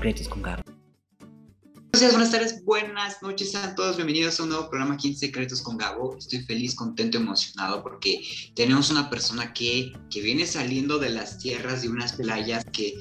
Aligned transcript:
Secretos 0.00 0.28
con 0.28 0.40
Gabo. 0.40 0.62
Buenos 1.92 2.12
buenas 2.12 2.30
tardes, 2.30 2.64
buenas 2.64 3.22
noches, 3.22 3.54
a 3.54 3.74
todos 3.74 3.96
bienvenidos 3.96 4.40
a 4.40 4.44
un 4.44 4.48
nuevo 4.48 4.70
programa 4.70 4.94
aquí 4.94 5.08
en 5.08 5.16
Secretos 5.18 5.60
con 5.60 5.76
Gabo. 5.76 6.16
Estoy 6.16 6.38
feliz, 6.44 6.74
contento, 6.74 7.18
emocionado 7.18 7.82
porque 7.82 8.22
tenemos 8.54 8.90
una 8.90 9.10
persona 9.10 9.52
que, 9.52 9.92
que 10.08 10.22
viene 10.22 10.46
saliendo 10.46 10.98
de 10.98 11.10
las 11.10 11.36
tierras 11.36 11.82
de 11.82 11.90
unas 11.90 12.14
playas 12.14 12.64
que 12.72 12.94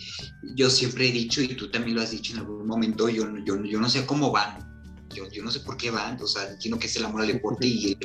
yo 0.57 0.69
siempre 0.69 1.07
he 1.07 1.11
dicho 1.13 1.41
y 1.41 1.47
tú 1.55 1.71
también 1.71 1.95
lo 1.95 2.01
has 2.01 2.11
dicho 2.11 2.33
en 2.33 2.39
algún 2.39 2.67
momento, 2.67 3.07
yo, 3.07 3.23
yo, 3.45 3.63
yo 3.63 3.79
no 3.79 3.87
sé 3.87 4.05
cómo 4.05 4.31
van, 4.31 4.59
yo, 5.15 5.23
yo 5.31 5.41
no 5.41 5.51
sé 5.51 5.61
por 5.61 5.77
qué 5.77 5.91
van, 5.91 6.21
o 6.21 6.27
sea, 6.27 6.49
entiendo 6.49 6.77
que 6.79 6.87
es 6.87 6.95
el 6.97 7.05
amor 7.05 7.21
al 7.21 7.27
deporte 7.27 7.65
y 7.65 7.95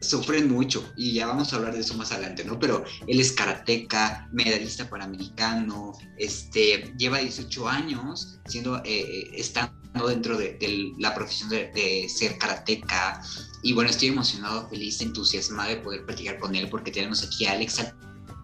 sufren 0.00 0.50
mucho 0.50 0.92
y 0.96 1.12
ya 1.12 1.26
vamos 1.26 1.52
a 1.52 1.56
hablar 1.56 1.74
de 1.74 1.80
eso 1.80 1.94
más 1.94 2.10
adelante, 2.12 2.44
¿no? 2.44 2.58
Pero 2.58 2.84
él 3.06 3.20
es 3.20 3.32
karateca, 3.32 4.28
medallista 4.32 4.88
panamericano, 4.88 5.92
este, 6.16 6.92
lleva 6.96 7.18
18 7.18 7.68
años 7.68 8.38
siendo, 8.46 8.78
eh, 8.78 9.00
eh, 9.00 9.30
estando 9.34 10.08
dentro 10.08 10.38
de, 10.38 10.94
la 10.98 11.14
profesión 11.14 11.50
de, 11.50 12.06
ser 12.08 12.38
karateca 12.38 13.20
y 13.62 13.72
bueno, 13.74 13.90
estoy 13.90 14.08
emocionado, 14.08 14.68
feliz, 14.68 15.00
entusiasmado 15.00 15.70
de 15.70 15.76
poder 15.76 16.06
platicar 16.06 16.38
con 16.38 16.54
él 16.54 16.68
porque 16.70 16.90
tenemos 16.90 17.22
aquí 17.24 17.46
a 17.46 17.52
Alex 17.52 17.92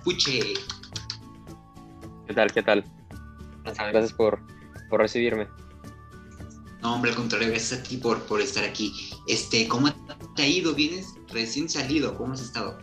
Puche. 0.05 0.55
¿Qué 2.27 2.35
tal? 2.35 2.53
¿Qué 2.53 2.63
tal? 2.63 2.85
Gracias 3.65 4.13
por, 4.13 4.41
por 4.89 5.01
recibirme. 5.01 5.49
No, 6.83 6.95
hombre, 6.95 7.11
al 7.11 7.17
contrario, 7.17 7.49
gracias 7.49 7.81
a 7.81 7.83
ti 7.83 7.97
por, 7.97 8.23
por 8.25 8.41
estar 8.41 8.63
aquí. 8.63 9.11
Este, 9.27 9.67
¿Cómo 9.67 9.93
te 10.37 10.43
ha 10.43 10.47
ido? 10.47 10.75
¿Vienes 10.75 11.16
recién 11.29 11.69
salido? 11.69 12.17
¿Cómo 12.17 12.33
has 12.33 12.41
estado? 12.41 12.79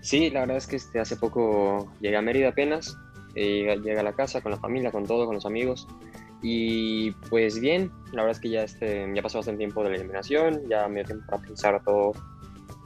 Sí, 0.00 0.30
la 0.30 0.40
verdad 0.40 0.56
es 0.56 0.66
que 0.66 0.76
este, 0.76 1.00
hace 1.00 1.16
poco 1.16 1.92
llegué 2.00 2.16
a 2.16 2.22
Mérida 2.22 2.48
apenas. 2.48 2.96
Eh, 3.34 3.76
llegué 3.82 3.98
a 3.98 4.02
la 4.02 4.14
casa 4.14 4.40
con 4.40 4.52
la 4.52 4.58
familia, 4.58 4.90
con 4.90 5.04
todo, 5.06 5.26
con 5.26 5.34
los 5.34 5.46
amigos. 5.46 5.86
Y 6.42 7.10
pues 7.30 7.60
bien, 7.60 7.90
la 8.12 8.22
verdad 8.22 8.30
es 8.30 8.40
que 8.40 8.50
ya, 8.50 8.62
este, 8.62 9.10
ya 9.14 9.22
pasó 9.22 9.38
bastante 9.38 9.58
tiempo 9.58 9.82
de 9.82 9.90
la 9.90 9.96
eliminación, 9.96 10.68
ya 10.68 10.86
me 10.88 10.96
dio 10.96 11.04
tiempo 11.04 11.26
para 11.28 11.42
pensar 11.42 11.82
todo, 11.84 12.12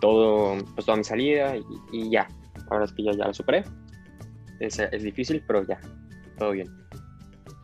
todo 0.01 0.57
pues 0.75 0.87
toda 0.87 0.97
mi 0.97 1.05
salida 1.05 1.55
y, 1.93 2.11
ya. 2.11 2.27
La 2.55 2.79
verdad 2.79 2.89
es 2.89 2.93
que 2.93 3.05
ya, 3.05 3.13
ya 3.13 3.27
lo 3.27 3.35
superé. 3.35 3.65
Es, 4.59 4.79
es 4.79 5.03
difícil, 5.03 5.45
pero 5.47 5.67
ya, 5.67 5.81
todo 6.39 6.53
bien. 6.53 6.82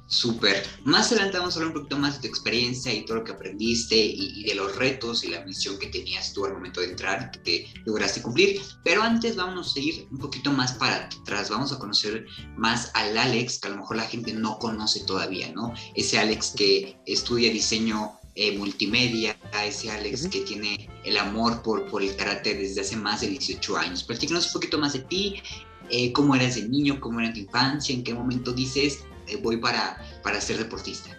Súper. 0.08 0.66
Más 0.84 1.12
adelante 1.12 1.36
vamos 1.36 1.54
a 1.54 1.58
hablar 1.58 1.76
un 1.76 1.82
poquito 1.82 1.98
más 1.98 2.14
de 2.14 2.22
tu 2.22 2.28
experiencia 2.28 2.92
y 2.92 3.04
todo 3.04 3.18
lo 3.18 3.24
que 3.24 3.32
aprendiste 3.32 3.94
y, 3.94 4.42
de 4.42 4.54
los 4.54 4.74
retos 4.76 5.22
y 5.22 5.28
la 5.28 5.44
misión 5.44 5.78
que 5.78 5.88
tenías 5.88 6.32
tú 6.32 6.46
al 6.46 6.54
momento 6.54 6.80
de 6.80 6.86
entrar 6.86 7.30
que 7.42 7.70
lograste 7.84 8.22
cumplir. 8.22 8.62
Pero 8.82 9.02
antes 9.02 9.36
vamos 9.36 9.76
a 9.76 9.80
ir 9.80 10.08
un 10.10 10.16
poquito 10.16 10.50
más 10.50 10.72
para 10.72 11.04
atrás. 11.04 11.50
Vamos 11.50 11.72
a 11.72 11.78
conocer 11.78 12.24
más 12.56 12.90
al 12.94 13.18
Alex, 13.18 13.58
que 13.58 13.68
a 13.68 13.70
lo 13.72 13.76
mejor 13.76 13.98
la 13.98 14.06
gente 14.06 14.32
no 14.32 14.58
conoce 14.58 15.00
todavía, 15.04 15.52
¿no? 15.52 15.74
Ese 15.94 16.18
Alex 16.18 16.54
que 16.56 16.98
estudia 17.04 17.52
diseño 17.52 18.18
eh, 18.34 18.56
multimedia, 18.56 19.38
ese 19.62 19.90
Alex 19.90 20.28
que 20.28 20.40
tiene 20.40 20.88
el 21.04 21.18
amor 21.18 21.60
por, 21.60 21.86
por 21.90 22.02
el 22.02 22.16
karate 22.16 22.54
desde 22.54 22.80
hace 22.80 22.96
más 22.96 23.20
de 23.20 23.26
18 23.26 23.76
años. 23.76 24.04
Platícanos 24.04 24.46
un 24.46 24.52
poquito 24.54 24.78
más 24.78 24.94
de 24.94 25.00
ti, 25.00 25.42
eh, 25.90 26.12
cómo 26.12 26.34
eras 26.34 26.54
de 26.54 26.68
niño, 26.68 27.00
cómo 27.00 27.20
era 27.20 27.32
tu 27.32 27.40
infancia, 27.40 27.94
en 27.94 28.04
qué 28.04 28.14
momento 28.14 28.52
dices 28.52 29.00
voy 29.36 29.58
para, 29.58 29.98
para 30.22 30.40
ser 30.40 30.58
deportista? 30.58 31.10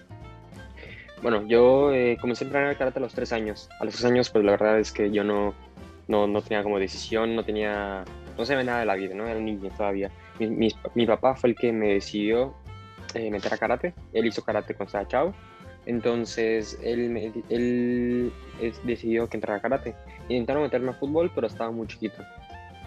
Bueno, 1.22 1.46
yo 1.48 1.94
eh, 1.94 2.18
comencé 2.20 2.46
a 2.46 2.48
entrenar 2.48 2.78
karate 2.78 3.00
a 3.00 3.02
los 3.02 3.14
tres 3.14 3.34
años. 3.34 3.70
A 3.80 3.86
los 3.86 3.94
tres 3.94 4.06
años, 4.06 4.30
pues 4.30 4.46
la 4.46 4.52
verdad 4.52 4.80
es 4.80 4.92
que 4.92 5.12
yo 5.12 5.24
no, 5.24 5.54
no, 6.08 6.28
no 6.28 6.42
tenía 6.42 6.64
como 6.64 6.80
decisión, 6.80 7.36
no 7.36 7.44
tenía, 7.44 8.06
no 8.38 8.46
sabía 8.46 8.64
nada 8.64 8.80
de 8.80 8.86
la 8.86 8.96
vida, 8.96 9.16
¿no? 9.16 9.28
Era 9.28 9.38
un 9.38 9.46
niño 9.46 9.70
todavía. 9.76 10.10
Mi, 10.40 10.70
mi, 10.96 11.06
papá 11.06 11.36
fue 11.36 11.50
el 11.50 11.56
que 11.56 11.74
me 11.74 11.94
decidió 11.94 12.56
eh, 13.14 13.30
meter 13.30 13.54
a 13.54 13.58
karate. 13.58 13.94
Él 14.14 14.28
hizo 14.28 14.44
karate 14.44 14.74
con 14.76 14.88
Sada 14.88 15.08
Chao. 15.08 15.34
Entonces, 15.86 16.80
él, 16.84 17.34
él, 17.50 18.32
decidió 18.84 19.28
que 19.28 19.38
entrara 19.38 19.60
a 19.60 19.62
karate. 19.62 19.96
Intentaron 20.30 20.64
meterme 20.64 20.92
a 20.92 20.94
fútbol, 20.94 21.32
pero 21.36 21.48
estaba 21.48 21.72
muy 21.72 21.88
chiquito. 21.88 22.24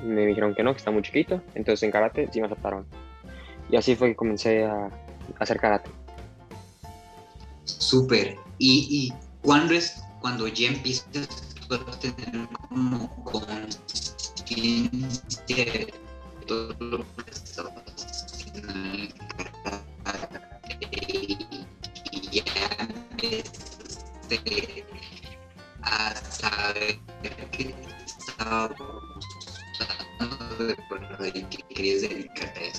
Me 0.03 0.25
dijeron 0.25 0.55
que 0.55 0.63
no, 0.63 0.73
que 0.73 0.79
estaba 0.79 0.95
muy 0.95 1.03
chiquito. 1.03 1.43
Entonces, 1.55 1.83
en 1.83 1.91
karate 1.91 2.29
sí 2.33 2.41
me 2.41 2.47
aceptaron. 2.47 2.87
Y 3.71 3.77
así 3.77 3.95
fue 3.95 4.09
que 4.09 4.17
comencé 4.17 4.65
a, 4.65 4.89
hacer 5.39 5.59
karate. 5.59 5.91
Súper. 7.65 8.37
¿Y, 8.59 8.87
¿Y 8.91 9.15
cuándo 9.43 9.73
es 9.75 10.03
cuando 10.21 10.47
ya 10.49 10.69
empiezas 10.69 11.29
a 11.71 11.99
tener 11.99 12.47
como 12.69 13.09
conciencia 13.25 13.83
de 15.49 15.95
todo 16.47 16.75
lo 16.81 16.99
que 17.17 17.31
estabas 17.31 17.73
haciendo 17.97 18.73
en 18.73 18.87
el 19.01 19.15
karate 19.15 20.41
y 22.13 22.21
ya 22.31 22.45
empezaste 22.79 24.85
a 25.83 26.15
saber 26.15 26.99
que 27.23 27.31
te 27.31 27.75
estaba 28.07 28.69
gustando 28.69 29.03
de 31.19 31.33
que 31.33 31.57
querías 31.75 32.03
dedicarte? 32.03 32.69
A 32.69 32.72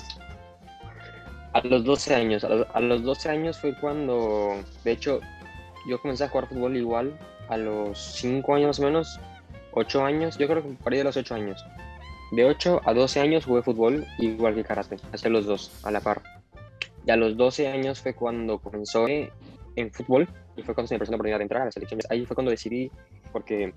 los 1.68 1.84
12 1.84 2.14
años, 2.14 2.44
a 2.44 2.80
los, 2.80 3.02
12 3.02 3.28
años 3.28 3.58
fue 3.58 3.74
cuando, 3.80 4.54
de 4.84 4.92
hecho, 4.92 5.20
yo 5.88 6.00
comencé 6.00 6.24
a 6.24 6.28
jugar 6.28 6.48
fútbol 6.48 6.76
igual 6.76 7.18
a 7.48 7.56
los 7.56 7.98
5 7.98 8.54
años 8.54 8.68
más 8.68 8.80
o 8.80 8.82
menos, 8.82 9.20
8 9.72 10.04
años, 10.04 10.38
yo 10.38 10.46
creo 10.46 10.62
que 10.62 10.68
por 10.70 10.92
ahí 10.92 10.98
de 10.98 11.04
los 11.04 11.16
8 11.16 11.34
años. 11.34 11.64
De 12.32 12.44
8 12.44 12.82
a 12.84 12.94
12 12.94 13.20
años 13.20 13.44
jugué 13.44 13.62
fútbol 13.62 14.06
igual 14.18 14.54
que 14.54 14.64
karate, 14.64 14.96
hacía 15.12 15.30
los 15.30 15.46
dos 15.46 15.70
a 15.84 15.90
la 15.90 16.00
par. 16.00 16.22
Y 17.06 17.10
a 17.10 17.16
los 17.16 17.36
12 17.36 17.68
años 17.68 18.00
fue 18.00 18.14
cuando 18.14 18.58
comenzó 18.58 19.06
en 19.08 19.92
fútbol 19.92 20.28
y 20.56 20.62
fue 20.62 20.74
cuando 20.74 20.88
se 20.88 20.94
me 20.94 20.98
presentó 20.98 21.12
la 21.12 21.16
oportunidad 21.16 21.38
de 21.38 21.42
entrar 21.44 21.62
a 21.62 21.64
la 21.66 21.72
selección. 21.72 22.00
Ahí 22.10 22.24
fue 22.26 22.34
cuando 22.34 22.50
decidí, 22.50 22.90
porque 23.32 23.72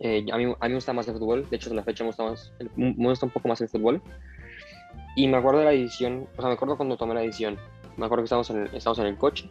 eh, 0.00 0.24
a, 0.32 0.36
mí, 0.36 0.44
a 0.44 0.48
mí 0.48 0.68
me 0.68 0.74
gusta 0.74 0.92
más 0.92 1.08
el 1.08 1.14
fútbol, 1.14 1.48
de 1.48 1.56
hecho, 1.56 1.70
en 1.70 1.76
la 1.76 1.82
fecha 1.82 2.04
me 2.04 2.08
gusta, 2.08 2.24
más, 2.24 2.52
me 2.76 3.08
gusta 3.08 3.26
un 3.26 3.32
poco 3.32 3.48
más 3.48 3.60
el 3.60 3.68
fútbol. 3.68 4.02
Y 5.18 5.26
me 5.26 5.36
acuerdo 5.36 5.58
de 5.58 5.64
la 5.64 5.72
edición, 5.72 6.28
o 6.36 6.40
sea, 6.40 6.46
me 6.46 6.54
acuerdo 6.54 6.76
cuando 6.76 6.96
tomé 6.96 7.12
la 7.12 7.24
edición. 7.24 7.58
Me 7.96 8.06
acuerdo 8.06 8.22
que 8.22 8.26
estábamos 8.26 8.50
en 8.50 8.68
estábamos 8.72 9.00
en 9.00 9.06
el 9.06 9.16
coche, 9.16 9.50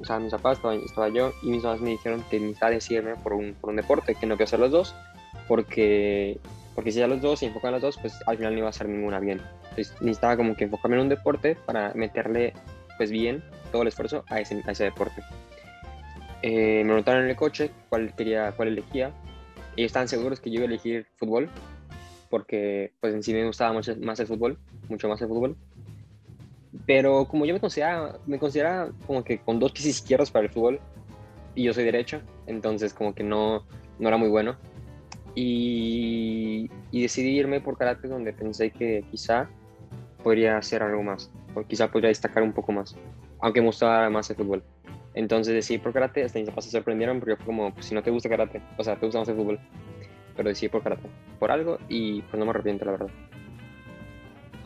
o 0.00 0.04
sea, 0.04 0.20
mis 0.20 0.30
papás, 0.30 0.58
estaba, 0.58 0.76
estaba 0.76 1.08
yo, 1.08 1.32
y 1.42 1.48
mis 1.48 1.64
papás 1.64 1.80
me 1.80 1.90
dijeron 1.90 2.24
que 2.30 2.38
necesitaba 2.38 2.70
decidirme 2.70 3.16
por 3.16 3.32
un, 3.32 3.56
por 3.60 3.70
un 3.70 3.76
deporte, 3.76 4.14
que 4.14 4.26
no 4.26 4.36
quiero 4.36 4.44
hacer 4.44 4.60
los 4.60 4.70
dos, 4.70 4.94
porque, 5.48 6.38
porque 6.76 6.92
si 6.92 7.00
ya 7.00 7.08
los 7.08 7.20
dos 7.20 7.42
y 7.42 7.46
enfocan 7.46 7.72
los 7.72 7.82
dos, 7.82 7.98
pues 7.98 8.14
al 8.24 8.36
final 8.36 8.52
no 8.52 8.58
iba 8.58 8.68
a 8.68 8.70
hacer 8.70 8.88
ninguna 8.88 9.18
bien. 9.18 9.40
Entonces 9.70 10.00
necesitaba 10.00 10.36
como 10.36 10.54
que 10.54 10.62
enfocarme 10.66 10.96
en 10.98 11.02
un 11.02 11.08
deporte 11.08 11.56
para 11.56 11.92
meterle, 11.94 12.52
pues 12.96 13.10
bien, 13.10 13.42
todo 13.72 13.82
el 13.82 13.88
esfuerzo 13.88 14.24
a 14.28 14.38
ese, 14.38 14.62
a 14.64 14.70
ese 14.70 14.84
deporte. 14.84 15.24
Eh, 16.42 16.82
me 16.84 16.90
preguntaron 16.90 17.24
en 17.24 17.30
el 17.30 17.36
coche 17.36 17.72
cuál, 17.88 18.14
quería, 18.14 18.52
cuál 18.52 18.68
elegía, 18.68 19.10
y 19.74 19.82
estaban 19.82 20.06
seguros 20.06 20.38
que 20.38 20.50
yo 20.50 20.58
iba 20.58 20.66
a 20.66 20.68
elegir 20.68 21.08
fútbol, 21.16 21.50
porque 22.30 22.92
pues 23.00 23.12
en 23.12 23.22
sí 23.22 23.34
me 23.34 23.44
gustaba 23.44 23.72
mucho 23.72 23.94
más 24.00 24.18
el 24.20 24.26
fútbol, 24.28 24.56
mucho 24.88 25.08
más 25.08 25.20
el 25.20 25.28
fútbol. 25.28 25.56
Pero 26.86 27.26
como 27.26 27.44
yo 27.44 27.52
me 27.52 27.60
consideraba, 27.60 28.18
me 28.26 28.38
consideraba 28.38 28.92
como 29.06 29.24
que 29.24 29.40
con 29.40 29.58
dos 29.58 29.72
pies 29.72 29.86
izquierdos 29.86 30.30
para 30.30 30.46
el 30.46 30.52
fútbol 30.52 30.80
y 31.56 31.64
yo 31.64 31.74
soy 31.74 31.84
derecho, 31.84 32.22
entonces 32.46 32.94
como 32.94 33.14
que 33.14 33.24
no, 33.24 33.66
no 33.98 34.08
era 34.08 34.16
muy 34.16 34.28
bueno. 34.28 34.56
Y, 35.34 36.70
y 36.90 37.02
decidí 37.02 37.36
irme 37.38 37.60
por 37.60 37.76
karate 37.76 38.08
donde 38.08 38.32
pensé 38.32 38.70
que 38.70 39.04
quizá 39.10 39.48
podría 40.22 40.56
hacer 40.56 40.82
algo 40.82 41.02
más, 41.02 41.30
o 41.54 41.62
quizá 41.64 41.90
podría 41.90 42.08
destacar 42.08 42.42
un 42.42 42.52
poco 42.52 42.72
más, 42.72 42.96
aunque 43.40 43.60
me 43.60 43.66
gustaba 43.66 44.08
más 44.10 44.30
el 44.30 44.36
fútbol. 44.36 44.62
Entonces 45.14 45.54
decidí 45.54 45.78
por 45.78 45.92
karate, 45.92 46.22
hasta 46.22 46.38
mis 46.38 46.48
papás 46.48 46.66
se 46.66 46.70
sorprendieron 46.70 47.18
porque 47.18 47.36
fue 47.36 47.46
como, 47.46 47.74
pues, 47.74 47.86
si 47.86 47.94
no 47.94 48.02
te 48.02 48.10
gusta 48.10 48.28
karate, 48.28 48.62
o 48.78 48.84
sea, 48.84 48.96
te 48.96 49.06
gusta 49.06 49.18
más 49.18 49.28
el 49.28 49.36
fútbol, 49.36 49.60
pero 50.36 50.48
decidí 50.48 50.68
por 50.68 50.82
karate, 50.82 51.08
por 51.38 51.50
algo 51.50 51.78
y 51.88 52.22
pues 52.22 52.38
no 52.38 52.44
me 52.44 52.50
arrepiento, 52.50 52.84
la 52.84 52.92
verdad. 52.92 53.08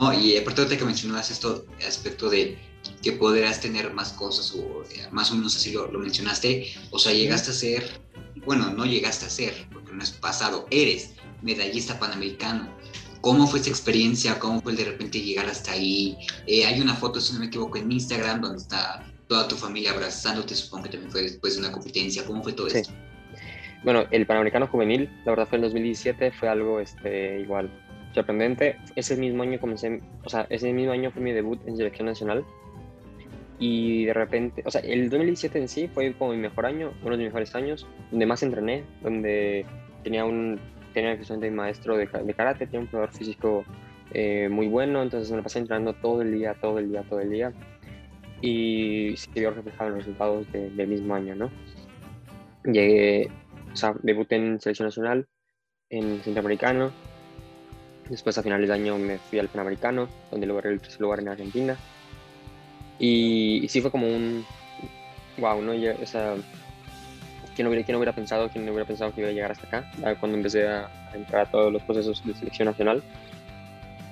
No, 0.00 0.12
y 0.12 0.37
aparte 0.37 0.64
de 0.64 0.76
que 0.76 0.84
mencionabas 0.84 1.31
esto, 1.31 1.66
aspecto 1.87 2.28
de 2.28 2.58
que 3.02 3.12
podrás 3.12 3.61
tener 3.61 3.93
más 3.93 4.12
cosas, 4.12 4.52
o 4.52 4.82
eh, 4.90 5.06
más 5.12 5.31
o 5.31 5.37
menos 5.37 5.56
así 5.56 5.72
lo, 5.72 5.88
mencionaste, 5.93 6.75
o 6.90 6.99
sea, 6.99 7.12
llegaste 7.12 7.50
a 7.50 7.55
ser, 7.55 8.00
bueno, 8.44 8.70
no 8.70 8.84
llegaste 8.84 9.26
a 9.26 9.31
ser, 9.31 9.55
porque 9.72 9.93
no 9.93 10.02
es 10.02 10.11
pasado, 10.11 10.66
eres 10.70 11.12
medallista 11.43 11.99
panamericano. 11.99 12.69
¿Cómo 13.20 13.46
fue 13.46 13.61
esa 13.61 13.70
experiencia? 13.70 14.38
¿Cómo 14.38 14.61
fue 14.61 14.72
el 14.72 14.78
de 14.78 14.84
repente 14.84 15.20
llegar 15.20 15.46
hasta 15.46 15.72
ahí? 15.72 16.19
Eh, 16.46 16.66
hay 16.66 16.81
una 16.81 16.94
foto, 16.94 17.20
si 17.20 17.32
no 17.32 17.40
me 17.40 17.46
equivoco, 17.46 17.78
en 17.78 17.90
Instagram 17.90 18.43
donde 18.43 18.58
está 18.58 19.11
toda 19.28 19.49
tu 19.49 19.56
familia 19.56 19.93
abrazándote, 19.93 20.55
supongo 20.55 20.84
que 20.84 20.90
también 20.90 21.11
fue 21.11 21.22
después 21.22 21.55
de 21.55 21.61
una 21.61 21.72
competencia. 21.72 22.25
¿Cómo 22.26 22.43
fue 22.43 22.52
todo 22.52 22.66
eso? 22.66 22.93
Bueno, 23.85 24.05
el 24.11 24.25
Panamericano 24.25 24.67
Juvenil, 24.67 25.11
la 25.27 25.33
verdad 25.33 25.47
fue 25.47 25.57
en 25.57 25.63
2017, 25.63 26.31
fue 26.33 26.49
algo 26.49 26.81
este, 26.81 27.41
igual 27.41 27.71
sorprendente. 28.15 28.77
Ese 28.97 29.15
mismo 29.17 29.43
año 29.43 29.61
comencé, 29.61 30.01
o 30.25 30.29
sea, 30.31 30.47
ese 30.49 30.73
mismo 30.73 30.93
año 30.93 31.11
fue 31.11 31.21
mi 31.21 31.33
debut 31.33 31.61
en 31.67 31.77
selección 31.77 32.07
nacional. 32.07 32.45
Y 33.59 34.07
de 34.07 34.15
repente, 34.15 34.63
o 34.65 34.71
sea, 34.71 34.81
el 34.81 35.11
2017 35.11 35.59
en 35.59 35.69
sí 35.69 35.89
fue 35.89 36.13
como 36.15 36.33
mi 36.33 36.39
mejor 36.39 36.65
año, 36.65 36.93
uno 37.03 37.11
de 37.11 37.19
mis 37.19 37.27
mejores 37.27 37.55
años, 37.55 37.87
donde 38.11 38.25
más 38.27 38.43
entrené, 38.43 38.85
donde 39.03 39.67
tenía 40.03 40.25
un, 40.25 40.59
tenía 40.95 41.17
mi 41.17 41.51
maestro 41.51 41.97
de, 41.97 42.07
de, 42.07 42.35
karate, 42.35 42.67
tenía 42.67 42.81
un 42.81 42.87
jugador 42.87 43.13
físico 43.13 43.65
eh, 44.13 44.49
muy 44.51 44.67
bueno, 44.67 45.03
entonces 45.03 45.31
me 45.31 45.43
pasé 45.43 45.59
entrenando 45.59 45.93
todo 45.93 46.23
el 46.23 46.33
día, 46.33 46.55
todo 46.55 46.79
el 46.79 46.91
día, 46.91 47.03
todo 47.03 47.21
el 47.21 47.31
día. 47.31 47.53
y 48.41 49.15
se 49.17 49.31
vio 49.39 49.51
reflejado 49.51 49.91
en 49.91 49.97
los 49.97 50.05
resultados 50.05 50.51
del 50.53 50.89
mismo 50.89 51.15
año, 51.15 51.35
¿no? 51.35 51.51
Llegué, 52.65 53.31
o 53.75 53.76
sea, 53.76 53.93
debuté 54.03 54.37
en 54.37 54.61
selección 54.61 54.87
nacional, 54.87 55.26
en 55.91 56.23
centroamericano, 56.23 56.93
después 58.09 58.38
a 58.38 58.43
finales 58.43 58.69
de 58.69 58.75
año 58.75 58.97
me 58.99 59.19
fui 59.19 59.41
al 59.41 59.49
panamericano, 59.49 60.09
donde 60.31 60.47
logré 60.47 60.71
el 60.71 60.81
tercer 60.81 61.00
lugar 61.00 61.19
en 61.21 61.29
Argentina, 61.29 61.76
y, 63.00 63.67
sí 63.69 63.81
fue 63.81 63.91
como 63.91 64.06
un, 64.06 64.44
wow, 65.38 65.61
¿no? 65.61 65.73
o 65.73 66.06
sea, 66.06 66.37
¿quién 67.56 67.67
hubiera, 67.67 67.85
quién 67.85 67.97
hubiera 67.97 68.15
pensado, 68.15 68.49
quién 68.49 68.69
hubiera 68.69 68.87
pensado 68.87 69.12
que 69.12 69.21
iba 69.23 69.31
a 69.31 69.32
llegar 69.32 69.50
hasta 69.50 69.67
acá? 69.67 69.91
Cuando 70.21 70.37
empecé 70.37 70.69
a, 70.69 70.88
entrar 71.12 71.47
a 71.47 71.50
todos 71.50 71.73
los 71.73 71.82
procesos 71.82 72.25
de 72.25 72.35
selección 72.35 72.67
nacional, 72.67 73.03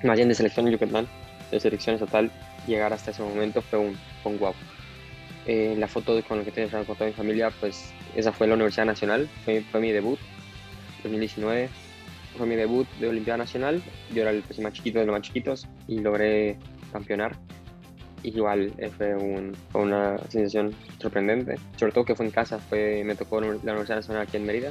más 0.03 0.17
bien 0.17 0.29
de 0.29 0.35
selección 0.35 0.67
en 0.67 0.73
Yucatán, 0.73 1.07
de 1.53 1.61
selección 1.61 1.95
estatal, 1.95 2.31
llegar 2.67 2.93
hasta 2.93 3.13
ese 3.13 3.23
momento 3.23 3.63
fue 3.63 3.79
un, 3.79 3.97
un 4.25 4.39
wow. 4.41 4.55
Eh, 5.47 5.75
la 5.77 5.89
foto 5.89 6.23
con 6.23 6.39
la 6.39 6.45
que 6.45 6.53
tengo 6.53 6.71
con 6.85 6.97
toda 6.97 7.07
mi 7.07 7.13
familia, 7.13 7.51
pues 7.51 7.93
esa 8.15 8.33
fue 8.33 8.47
la 8.47 8.55
Universidad 8.55 8.87
Nacional, 8.87 9.29
fue, 9.45 9.63
fue 9.63 9.81
mi 9.81 9.91
debut, 9.91 10.19
2019, 11.03 11.69
fue 12.37 12.47
mi 12.47 12.55
debut 12.55 12.87
de 13.01 13.09
Olimpiada 13.09 13.39
Nacional, 13.39 13.83
yo 14.15 14.23
era 14.23 14.31
el 14.31 14.43
pues, 14.43 14.61
más 14.61 14.73
chiquito 14.73 15.01
de 15.01 15.07
los 15.07 15.13
más 15.13 15.23
chiquitos 15.23 15.67
y 15.89 15.99
logré 15.99 16.57
campeonar. 16.93 17.37
Igual 18.23 18.73
eh, 18.79 18.89
fue, 18.97 19.17
un, 19.17 19.53
fue, 19.71 19.83
una 19.83 20.17
sensación 20.29 20.73
sorprendente, 21.01 21.57
sobre 21.77 21.93
todo 21.93 22.05
que 22.05 22.15
fue 22.15 22.27
en 22.27 22.31
casa, 22.31 22.61
fue, 22.61 23.03
me 23.05 23.17
tocó 23.17 23.41
la 23.41 23.49
Universidad 23.49 23.97
Nacional 23.97 24.23
aquí 24.23 24.37
en 24.37 24.47
Mérida, 24.47 24.71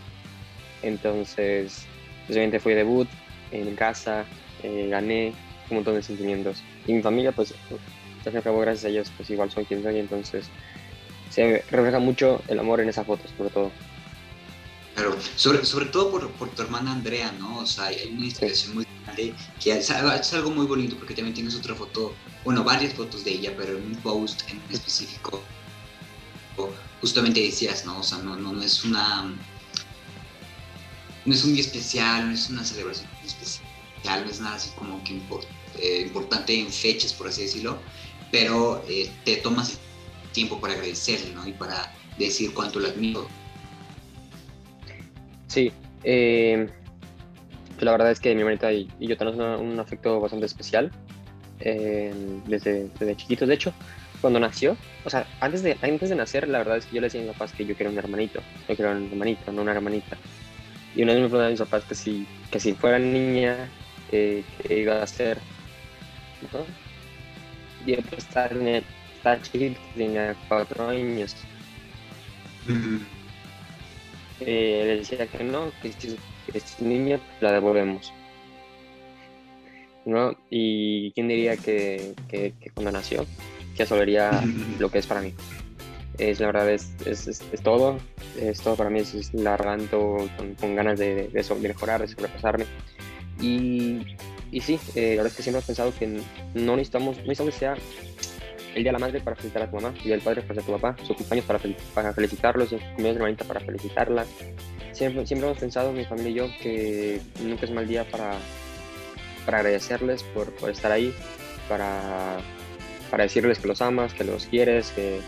entonces 0.83 1.85
pues, 2.25 2.37
obviamente 2.37 2.59
fue 2.61 2.75
debut 2.75 3.09
en 3.51 3.75
casa, 3.75 4.23
eh, 4.63 4.87
gané 4.89 5.33
un 5.69 5.75
montón 5.75 5.95
de 5.95 6.01
sentimientos. 6.01 6.63
Y 6.87 6.93
mi 6.93 7.01
familia, 7.01 7.33
pues, 7.33 7.53
ya 8.25 8.31
se 8.31 8.37
acabó 8.37 8.59
gracias 8.59 8.85
a 8.85 8.89
ellos, 8.89 9.11
pues 9.15 9.29
igual 9.29 9.51
son 9.51 9.65
quien 9.65 9.83
soy, 9.83 9.99
entonces 9.99 10.45
se 11.29 11.63
refleja 11.71 11.99
mucho 11.99 12.41
el 12.47 12.59
amor 12.59 12.81
en 12.81 12.89
esas 12.89 13.05
fotos, 13.05 13.31
sobre 13.37 13.49
todo. 13.49 13.71
Claro, 14.95 15.17
sobre, 15.35 15.63
sobre 15.65 15.85
todo 15.85 16.11
por, 16.11 16.29
por, 16.31 16.49
tu 16.49 16.61
hermana 16.61 16.91
Andrea, 16.91 17.31
¿no? 17.39 17.59
O 17.59 17.65
sea, 17.65 17.85
hay 17.85 18.11
una 18.13 18.25
inspiración 18.25 18.75
muy 18.75 18.85
grande, 19.05 19.33
que 19.63 19.71
es, 19.71 19.89
es, 19.89 20.33
algo 20.33 20.51
muy 20.51 20.65
bonito 20.65 20.97
porque 20.97 21.13
también 21.13 21.33
tienes 21.33 21.55
otra 21.55 21.73
foto, 21.73 22.13
bueno, 22.43 22.63
varias 22.63 22.93
fotos 22.93 23.23
de 23.23 23.31
ella, 23.31 23.53
pero 23.57 23.77
en 23.77 23.85
un 23.85 23.95
post 23.95 24.41
en 24.49 24.61
específico, 24.69 25.41
justamente 26.99 27.39
decías, 27.41 27.85
¿no? 27.85 27.99
O 27.99 28.03
sea, 28.03 28.19
no, 28.19 28.35
no, 28.35 28.51
no 28.51 28.61
es 28.61 28.83
una... 28.83 29.33
No 31.23 31.35
es 31.35 31.43
un 31.43 31.53
día 31.53 31.61
especial, 31.61 32.27
no 32.27 32.33
es 32.33 32.49
una 32.49 32.63
celebración 32.63 33.07
especial, 33.23 34.25
no 34.25 34.31
es 34.31 34.41
nada 34.41 34.55
así 34.55 34.71
como 34.75 35.03
que 35.03 35.21
eh, 35.79 36.01
importante 36.01 36.59
en 36.59 36.71
fechas, 36.71 37.13
por 37.13 37.27
así 37.27 37.43
decirlo, 37.43 37.79
pero 38.31 38.83
eh, 38.87 39.09
te 39.25 39.37
tomas 39.37 39.79
tiempo 40.31 40.59
para 40.59 40.73
agradecerle, 40.73 41.33
¿no? 41.33 41.45
Y 41.45 41.53
para 41.53 41.91
decir 42.17 42.53
cuánto 42.53 42.79
lo 42.79 42.87
admiro. 42.87 43.27
Sí, 45.47 45.71
eh, 46.03 46.67
pues 47.73 47.83
la 47.83 47.91
verdad 47.91 48.11
es 48.11 48.19
que 48.19 48.33
mi 48.33 48.41
hermanita 48.41 48.71
y, 48.71 48.89
yo 48.99 49.17
tenemos 49.17 49.59
un 49.59 49.79
afecto 49.79 50.19
bastante 50.19 50.45
especial 50.45 50.91
desde, 51.59 52.89
desde 52.99 53.15
chiquitos. 53.17 53.47
De 53.47 53.53
hecho, 53.53 53.73
cuando 54.21 54.39
nació, 54.39 54.77
o 55.03 55.09
sea, 55.09 55.27
antes 55.41 55.61
de, 55.61 55.77
antes 55.81 56.09
de 56.09 56.15
nacer, 56.15 56.47
la 56.47 56.59
verdad 56.59 56.77
es 56.77 56.85
que 56.85 56.95
yo 56.95 57.01
le 57.01 57.07
decía 57.07 57.21
a 57.21 57.25
mis 57.25 57.33
papás 57.33 57.51
que 57.51 57.65
yo 57.65 57.75
quería 57.75 57.91
un 57.91 57.97
hermanito, 57.97 58.39
yo 58.67 58.75
quería 58.75 58.91
un 58.91 59.09
hermanito, 59.11 59.51
no 59.51 59.61
una 59.61 59.73
hermanita. 59.73 60.17
Y 60.95 61.03
una 61.03 61.13
vez 61.13 61.21
me 61.21 61.27
preguntaron 61.27 61.47
a 61.47 61.49
mis 61.51 61.59
papás 61.59 61.83
que 61.83 61.95
si, 61.95 62.27
que 62.49 62.59
si 62.59 62.73
fuera 62.73 62.97
niña, 62.99 63.69
que 64.09 64.43
iba 64.69 65.01
a 65.01 65.07
ser 65.07 65.37
¿no? 66.53 66.65
Y 67.85 67.95
pues 67.95 68.25
estar, 68.25 68.55
estar 68.55 69.41
chiquito, 69.41 69.79
tenía 69.95 70.35
cuatro 70.47 70.89
años. 70.89 71.35
eh, 74.39 74.83
le 74.85 74.97
decía 74.97 75.27
que 75.27 75.43
no, 75.43 75.71
que 75.81 75.91
si, 75.93 76.17
es 76.53 76.81
niña, 76.81 77.19
la 77.39 77.53
devolvemos. 77.53 78.13
¿No? 80.05 80.35
Y 80.49 81.11
quién 81.11 81.27
diría 81.27 81.57
que, 81.57 82.13
que, 82.27 82.53
cuando 82.73 82.91
nació, 82.91 83.25
que 83.75 83.83
eso 83.83 83.95
vería 83.95 84.31
lo 84.79 84.89
que 84.89 84.99
es 84.99 85.07
para 85.07 85.21
mí. 85.21 85.33
Es 86.17 86.39
la 86.39 86.47
verdad, 86.47 86.69
es, 86.71 86.93
es, 87.05 87.27
es, 87.27 87.61
todo. 87.61 87.97
Es 88.39 88.61
todo 88.61 88.75
para 88.75 88.89
mí, 88.89 88.99
es, 88.99 89.33
la 89.33 89.57
con, 89.57 90.55
con, 90.55 90.75
ganas 90.75 90.97
de, 90.97 91.27
de, 91.27 91.43
de, 91.43 91.67
mejorar, 91.67 92.01
de 92.01 92.07
sobrepasarme. 92.07 92.65
Y 93.39 94.01
y 94.51 94.61
sí, 94.61 94.79
eh, 94.95 95.11
la 95.11 95.23
verdad 95.23 95.27
es 95.27 95.35
que 95.35 95.43
siempre 95.43 95.59
hemos 95.59 95.65
pensado 95.65 95.93
que 95.97 96.07
no 96.53 96.75
necesitamos, 96.75 97.17
no 97.17 97.23
necesitamos 97.23 97.53
que 97.53 97.59
sea 97.59 97.75
el 98.75 98.83
día 98.83 98.91
de 98.91 98.93
la 98.93 98.99
madre 98.99 99.21
para 99.21 99.35
felicitar 99.35 99.63
a 99.63 99.69
tu 99.69 99.75
mamá, 99.77 99.93
el 99.97 100.03
día 100.03 100.13
del 100.13 100.21
padre 100.21 100.41
para 100.41 100.61
a 100.61 100.65
tu 100.65 100.71
papá, 100.71 100.95
su 101.03 101.15
cumpleaños 101.15 101.45
para, 101.45 101.59
para 101.93 102.13
felicitarlos, 102.13 102.69
su 102.69 102.77
cumpleaños 102.77 103.15
de 103.15 103.19
hermanita 103.19 103.45
para 103.45 103.59
felicitarla. 103.59 104.25
Siempre, 104.91 105.25
siempre 105.25 105.47
hemos 105.47 105.59
pensado, 105.59 105.91
mi 105.93 106.05
familia 106.05 106.29
y 106.29 106.33
yo, 106.33 106.47
que 106.61 107.21
nunca 107.41 107.65
es 107.65 107.71
mal 107.71 107.87
día 107.87 108.03
para, 108.09 108.33
para 109.45 109.59
agradecerles 109.59 110.23
por, 110.23 110.53
por 110.55 110.69
estar 110.69 110.91
ahí, 110.91 111.13
para, 111.69 112.37
para 113.09 113.23
decirles 113.23 113.59
que 113.59 113.67
los 113.67 113.81
amas, 113.81 114.13
que 114.13 114.23
los 114.23 114.45
quieres, 114.47 114.91
que, 114.91 115.19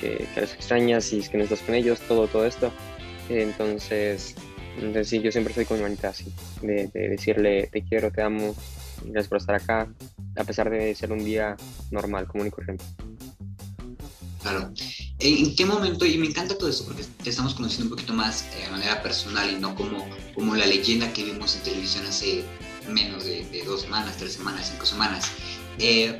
que, 0.00 0.26
que 0.34 0.40
los 0.40 0.54
extrañas 0.54 1.12
y 1.12 1.20
que 1.20 1.38
no 1.38 1.44
estás 1.44 1.60
con 1.60 1.74
ellos, 1.74 2.00
todo, 2.00 2.26
todo 2.26 2.46
esto. 2.46 2.72
Entonces, 3.28 4.34
entonces 4.76 5.08
sí, 5.08 5.20
yo 5.20 5.30
siempre 5.32 5.54
soy 5.54 5.64
con 5.64 5.76
mi 5.78 5.82
manita 5.82 6.08
así, 6.08 6.32
de, 6.62 6.88
decirle 6.92 7.68
te 7.72 7.82
quiero, 7.82 8.10
te 8.10 8.22
amo, 8.22 8.54
gracias 9.04 9.28
por 9.28 9.38
estar 9.38 9.54
acá, 9.54 9.88
a 10.36 10.44
pesar 10.44 10.70
de 10.70 10.94
ser 10.94 11.12
un 11.12 11.24
día 11.24 11.56
normal, 11.90 12.26
común 12.26 12.46
y 12.46 12.50
corriente. 12.50 12.84
Claro. 14.42 14.72
¿En 15.20 15.54
qué 15.54 15.64
momento, 15.64 16.04
y 16.04 16.18
me 16.18 16.26
encanta 16.26 16.58
todo 16.58 16.68
esto 16.68 16.84
porque 16.84 17.04
te 17.22 17.30
estamos 17.30 17.54
conociendo 17.54 17.84
un 17.84 17.90
poquito 17.90 18.12
más 18.12 18.42
eh, 18.56 18.64
de 18.64 18.70
manera 18.70 19.00
personal 19.00 19.48
y 19.48 19.54
no 19.60 19.74
como, 19.76 20.04
como 20.34 20.56
la 20.56 20.66
leyenda 20.66 21.12
que 21.12 21.22
vimos 21.22 21.54
en 21.54 21.62
televisión 21.62 22.04
hace 22.06 22.42
menos 22.88 23.24
de, 23.24 23.62
dos 23.64 23.82
semanas, 23.82 24.16
tres 24.16 24.32
semanas, 24.32 24.68
cinco 24.72 24.84
semanas? 24.84 25.30
Eh, 25.78 26.18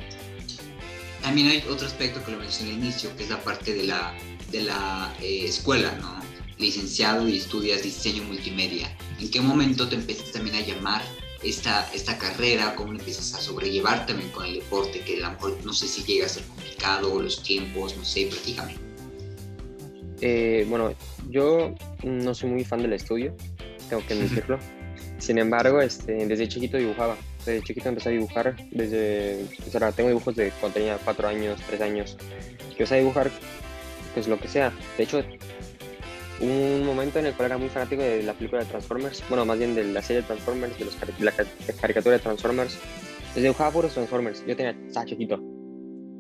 también 1.21 1.49
hay 1.49 1.65
otro 1.69 1.87
aspecto 1.87 2.25
que 2.25 2.31
lo 2.31 2.39
mencioné 2.39 2.73
al 2.73 2.79
inicio, 2.79 3.15
que 3.17 3.25
es 3.25 3.31
la 3.31 3.43
parte 3.43 3.75
de 3.75 3.85
la, 3.85 4.15
de 4.53 4.63
la 4.63 5.13
eh, 5.21 5.47
escuela, 5.47 5.93
¿no? 6.01 6.22
Licenciado 6.63 7.29
y 7.29 7.37
estudias 7.37 7.83
diseño 7.83 8.23
multimedia. 8.25 8.97
¿En 9.21 9.31
qué 9.31 9.41
momento 9.41 9.89
te 9.89 9.97
empiezas 9.97 10.33
también 10.33 10.57
a 10.57 10.61
llamar 10.61 11.03
esta, 11.43 11.91
esta 11.93 12.17
carrera? 12.17 12.75
¿Cómo 12.75 12.93
empiezas 12.93 13.35
a 13.35 13.41
sobrellevar 13.41 14.07
también 14.07 14.31
con 14.31 14.47
el 14.47 14.55
deporte? 14.55 15.01
Que 15.01 15.19
a 15.23 15.29
lo 15.29 15.33
mejor 15.33 15.59
no 15.65 15.73
sé 15.73 15.89
si 15.89 16.03
llega 16.05 16.27
a 16.27 16.29
ser 16.29 16.45
complicado, 16.45 17.21
los 17.21 17.43
tiempos, 17.43 17.97
no 17.97 18.05
sé, 18.05 18.27
platícame. 18.27 18.77
Eh, 20.21 20.65
bueno, 20.69 20.95
yo 21.29 21.75
no 22.05 22.35
soy 22.35 22.49
muy 22.49 22.65
fan 22.65 22.81
del 22.81 22.93
estudio, 22.93 23.35
tengo 23.91 24.07
que 24.07 24.15
decirlo. 24.15 24.59
Sin 25.19 25.39
embargo, 25.39 25.81
este, 25.81 26.27
desde 26.27 26.49
chiquito 26.49 26.77
dibujaba. 26.77 27.17
Desde 27.45 27.63
chiquito 27.63 27.89
empecé 27.89 28.09
a 28.09 28.13
dibujar. 28.13 28.57
Desde, 28.73 29.45
o 29.67 29.71
sea, 29.71 29.93
tengo 29.93 30.09
dibujos 30.09 30.35
de 30.35 30.51
cuando 30.61 30.75
tenía 30.75 30.99
cuatro 30.99 31.29
años, 31.29 31.61
tres 31.67 31.81
años. 31.81 32.17
Que 32.59 32.73
empecé 32.73 32.97
a 32.97 32.99
dibujar, 32.99 33.31
pues 34.15 34.27
lo 34.27 34.41
que 34.41 34.49
sea. 34.49 34.73
De 34.97 35.05
hecho, 35.05 35.23
un 36.43 36.85
momento 36.85 37.19
en 37.19 37.27
el 37.27 37.35
cual 37.35 37.47
era 37.47 37.59
muy 37.59 37.69
fanático 37.69 38.03
de 38.03 38.23
la 38.23 38.35
película 38.35 38.63
de 38.63 38.69
Transformers, 38.69 39.25
bueno, 39.29 39.45
más 39.45 39.59
bien 39.59 39.75
de 39.75 39.85
la 39.85 40.03
serie 40.03 40.23
de 40.23 40.27
Transformers, 40.27 40.77
de, 40.79 40.85
los, 40.85 40.97
la 41.21 41.33
caricatura 41.81 42.17
de 42.17 42.23
Transformers. 42.23 42.79
Les 43.35 43.43
dibujaba 43.43 43.71
puros 43.71 43.95
Transformers. 43.95 44.45
Yo 44.47 44.57
tenía, 44.57 44.73
estaba 44.73 45.07
chiquito, 45.07 45.41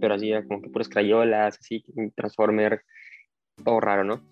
pero 0.00 0.14
así 0.14 0.30
era 0.30 0.46
como 0.46 0.62
que 0.62 0.70
puros 0.70 0.88
crayolas, 0.88 1.58
así, 1.58 1.84
Transformer, 2.14 2.82
todo 3.64 3.80
raro, 3.80 4.04
¿no? 4.04 4.24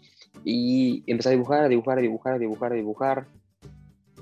Y 0.44 1.02
empecé 1.06 1.30
a 1.30 1.32
dibujar, 1.32 1.64
a 1.64 1.68
dibujar, 1.68 1.98
a 1.98 2.02
dibujar, 2.02 2.34
a 2.34 2.38
dibujar, 2.38 2.72
a 2.72 2.76
dibujar. 2.76 3.26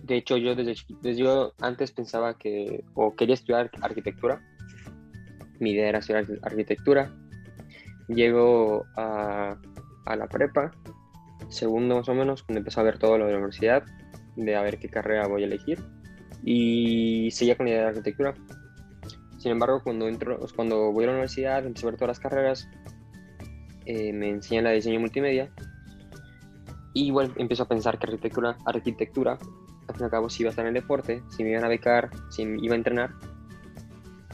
De 0.02 0.16
hecho, 0.16 0.38
yo 0.38 0.54
desde, 0.54 0.74
desde 1.02 1.22
yo 1.22 1.52
antes 1.60 1.92
pensaba 1.92 2.38
que, 2.38 2.82
o 2.94 3.14
quería 3.14 3.34
estudiar 3.34 3.70
arquitectura. 3.82 4.40
Mi 5.60 5.72
idea 5.72 5.88
era 5.90 5.98
estudiar 5.98 6.24
arquitectura. 6.42 7.12
Llego 8.08 8.86
a, 8.96 9.60
a 10.06 10.16
la 10.16 10.26
prepa 10.28 10.72
segundo 11.48 11.96
más 11.96 12.08
o 12.08 12.14
menos, 12.14 12.42
cuando 12.42 12.58
empecé 12.58 12.80
a 12.80 12.84
ver 12.84 12.98
todo 12.98 13.18
lo 13.18 13.26
de 13.26 13.32
la 13.32 13.38
universidad, 13.38 13.84
de 14.36 14.56
a 14.56 14.62
ver 14.62 14.78
qué 14.78 14.88
carrera 14.88 15.26
voy 15.26 15.42
a 15.42 15.46
elegir. 15.46 15.82
Y 16.44 17.30
seguía 17.32 17.56
con 17.56 17.66
la 17.66 17.72
idea 17.72 17.82
de 17.82 17.88
arquitectura. 17.88 18.34
Sin 19.38 19.52
embargo, 19.52 19.80
cuando, 19.82 20.08
entro, 20.08 20.38
cuando 20.54 20.92
voy 20.92 21.04
a 21.04 21.08
la 21.08 21.12
universidad, 21.12 21.64
empecé 21.64 21.86
a 21.86 21.90
ver 21.90 21.98
todas 21.98 22.08
las 22.08 22.20
carreras, 22.20 22.68
eh, 23.86 24.12
me 24.12 24.28
enseñan 24.28 24.64
la 24.64 24.70
diseño 24.70 25.00
multimedia. 25.00 25.50
Y 26.92 27.10
bueno, 27.10 27.32
empiezo 27.36 27.62
a 27.62 27.68
pensar 27.68 27.98
que 27.98 28.06
arquitectura, 28.06 28.56
arquitectura, 28.64 29.38
al 29.88 29.94
fin 29.94 30.02
y 30.02 30.04
al 30.04 30.10
cabo, 30.10 30.28
si 30.28 30.42
iba 30.42 30.48
a 30.48 30.50
estar 30.50 30.66
en 30.66 30.74
el 30.76 30.82
deporte, 30.82 31.22
si 31.30 31.42
me 31.42 31.50
iban 31.50 31.64
a 31.64 31.68
becar, 31.68 32.10
si 32.30 32.42
iba 32.42 32.74
a 32.74 32.76
entrenar, 32.76 33.10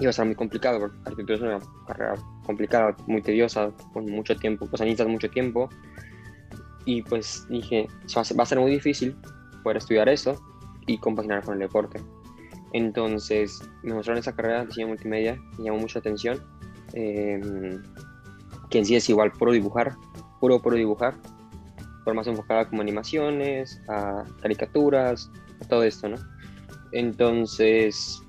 iba 0.00 0.11
a 0.11 0.12
ser 0.12 0.26
muy 0.26 0.35
complicado, 0.35 0.80
porque 0.80 0.97
arquitectura 1.04 1.37
es 1.37 1.42
una 1.42 1.85
carrera 1.87 2.14
complicada, 2.44 2.97
muy 3.06 3.23
tediosa, 3.23 3.71
con 3.92 4.06
mucho 4.06 4.37
tiempo, 4.37 4.66
pues 4.66 4.80
necesitas 4.80 5.09
mucho 5.09 5.30
tiempo, 5.30 5.68
y 6.85 7.03
pues 7.03 7.47
dije, 7.49 7.88
va 8.17 8.43
a 8.43 8.47
ser 8.47 8.61
muy 8.61 8.71
difícil 8.71 9.17
poder 9.62 9.79
estudiar 9.79 10.09
eso 10.09 10.41
y 10.87 10.99
compaginar 10.99 11.43
con 11.43 11.55
el 11.55 11.61
deporte. 11.61 12.00
Entonces 12.73 13.62
me 13.83 13.95
mostraron 13.95 14.19
esa 14.19 14.35
carrera 14.35 14.61
de 14.61 14.67
diseño 14.67 14.88
multimedia, 14.88 15.41
me 15.59 15.64
llamó 15.64 15.79
mucha 15.79 15.99
atención. 15.99 16.43
Em, 16.93 17.83
que 18.71 18.79
en 18.79 18.85
sí 18.85 18.97
es 18.97 19.09
igual 19.09 19.33
puro 19.33 19.53
dibujar, 19.53 19.95
puro, 20.41 20.61
puro 20.61 20.76
dibujar, 20.76 21.14
por 22.05 22.14
más 22.14 22.26
enfocada 22.26 22.69
como 22.69 22.83
animaciones, 22.83 23.81
a 23.88 24.25
caricaturas, 24.43 25.31
a 25.61 25.69
todo 25.69 25.83
esto, 25.83 26.09
¿no? 26.09 26.17
Entonces, 26.93 28.23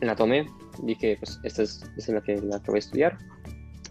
la 0.00 0.16
tomé, 0.16 0.46
dije, 0.82 1.16
pues 1.18 1.38
esta 1.42 1.62
es, 1.62 1.82
esta 1.96 1.98
es 1.98 2.08
la, 2.08 2.20
que, 2.22 2.36
la 2.40 2.60
que 2.60 2.70
voy 2.70 2.78
a 2.78 2.78
estudiar. 2.78 3.18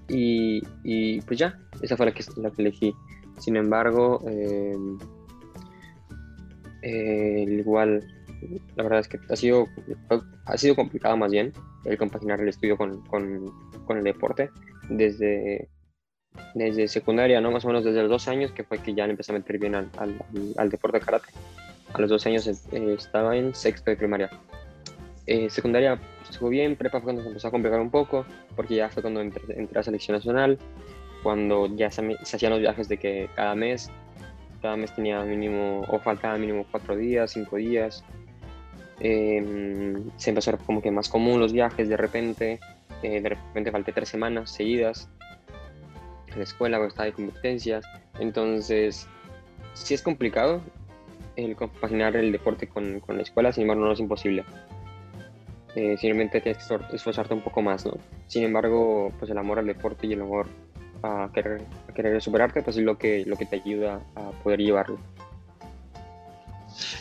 Y, 0.07 0.61
y, 0.83 1.21
pues 1.21 1.39
ya, 1.39 1.57
esa 1.81 1.95
fue 1.95 2.07
la 2.07 2.13
que, 2.13 2.23
la 2.38 2.49
que 2.51 2.61
elegí. 2.61 2.93
Sin 3.39 3.55
embargo, 3.55 4.22
eh, 4.27 4.75
eh, 6.84 7.46
igual, 7.48 8.05
la 8.75 8.84
verdad 8.84 9.00
es 9.00 9.08
que 9.08 9.19
ha 9.29 9.36
sido, 9.36 9.67
ha 10.46 10.58
sido 10.58 10.75
complicado 10.75 11.17
más 11.17 11.31
bien 11.31 11.51
el 11.86 11.98
compaginar 11.98 12.39
el 12.41 12.50
estudio 12.50 12.77
con, 12.77 13.01
con, 13.05 13.46
con 13.86 13.98
el 13.98 14.03
deporte. 14.03 14.51
Desde, 14.89 15.69
desde 16.55 16.88
secundaria, 16.88 17.39
¿no? 17.41 17.51
Más 17.51 17.63
o 17.63 17.67
menos 17.67 17.84
desde 17.84 18.01
los 18.01 18.10
dos 18.10 18.27
años, 18.27 18.51
que 18.51 18.63
fue 18.63 18.79
que 18.79 18.93
ya 18.93 19.05
empecé 19.05 19.31
a 19.31 19.36
meter 19.36 19.60
bien 19.60 19.75
al, 19.75 19.89
al, 19.98 20.19
al 20.58 20.69
deporte 20.69 21.00
de 21.00 21.05
karate. 21.05 21.27
A 21.93 22.01
los 22.01 22.10
dos 22.10 22.25
años 22.25 22.48
eh, 22.48 22.96
estaba 22.98 23.36
en 23.36 23.53
sexto 23.55 23.91
de 23.91 23.98
primaria. 23.98 24.29
Eh, 25.27 25.48
secundaria 25.50 26.00
estuvo 26.27 26.50
bien, 26.50 26.75
prepa 26.75 27.00
fue 27.00 27.03
cuando 27.03 27.22
se 27.22 27.27
empezó 27.27 27.50
a 27.50 27.51
complicar 27.51 27.79
un 27.79 27.91
poco, 27.91 28.25
porque 28.55 28.75
ya 28.75 28.89
fue 28.89 29.03
cuando 29.03 29.22
entré, 29.22 29.41
entré 29.55 29.79
a 29.79 29.84
selección 29.84 30.17
nacional, 30.17 30.58
cuando 31.23 31.67
ya 31.75 31.91
se, 31.91 32.17
se, 32.23 32.35
hacían 32.35 32.51
los 32.51 32.61
viajes 32.61 32.88
de 32.88 32.97
que 32.97 33.29
cada 33.35 33.55
mes, 33.55 33.89
cada 34.61 34.75
mes 34.75 34.93
tenía 34.93 35.21
mínimo, 35.23 35.81
o 35.88 35.99
faltaba 35.99 36.38
mínimo 36.38 36.65
cuatro 36.69 36.95
días, 36.95 37.31
cinco 37.31 37.57
días. 37.57 38.03
Eh, 38.99 39.95
se 40.17 40.29
empezó 40.29 40.51
a 40.51 40.57
ser 40.57 40.65
como 40.65 40.81
que 40.81 40.91
más 40.91 41.07
común 41.07 41.39
los 41.39 41.53
viajes 41.53 41.88
de 41.88 41.97
repente, 41.97 42.59
eh, 43.01 43.21
de 43.21 43.29
repente 43.29 43.71
falté 43.71 43.93
tres 43.93 44.09
semanas 44.09 44.51
seguidas 44.51 45.09
en 46.27 46.38
la 46.38 46.43
escuela 46.43 46.77
cuando 46.77 46.89
estaba 46.89 47.05
de 47.05 47.13
competencias, 47.13 47.85
entonces 48.19 49.07
sí 49.73 49.93
es 49.93 50.01
complicado 50.01 50.61
el 51.38 51.55
compaginar 51.55 52.17
el 52.17 52.33
deporte 52.33 52.67
con, 52.67 52.99
con 52.99 53.15
la 53.15 53.23
escuela, 53.23 53.53
sin 53.53 53.63
embargo 53.63 53.85
no 53.85 53.93
es 53.93 54.01
imposible 54.01 54.43
eh, 55.75 55.97
simplemente 55.97 56.41
tienes 56.41 56.65
que 56.65 56.95
esforzarte 56.95 57.33
un 57.33 57.41
poco 57.41 57.61
más, 57.61 57.85
¿no? 57.85 57.93
Sin 58.27 58.43
embargo, 58.43 59.13
pues 59.19 59.29
el 59.29 59.38
amor 59.38 59.59
al 59.59 59.67
deporte 59.67 60.07
y 60.07 60.13
el 60.13 60.21
amor 60.21 60.47
a 61.03 61.29
querer, 61.33 61.61
a 61.87 61.93
querer 61.93 62.21
superarte, 62.21 62.61
pues 62.61 62.77
es 62.77 62.83
lo 62.83 62.97
que, 62.97 63.25
lo 63.25 63.35
que 63.37 63.45
te 63.45 63.57
ayuda 63.57 64.01
a 64.15 64.31
poder 64.43 64.59
llevarlo. 64.59 64.99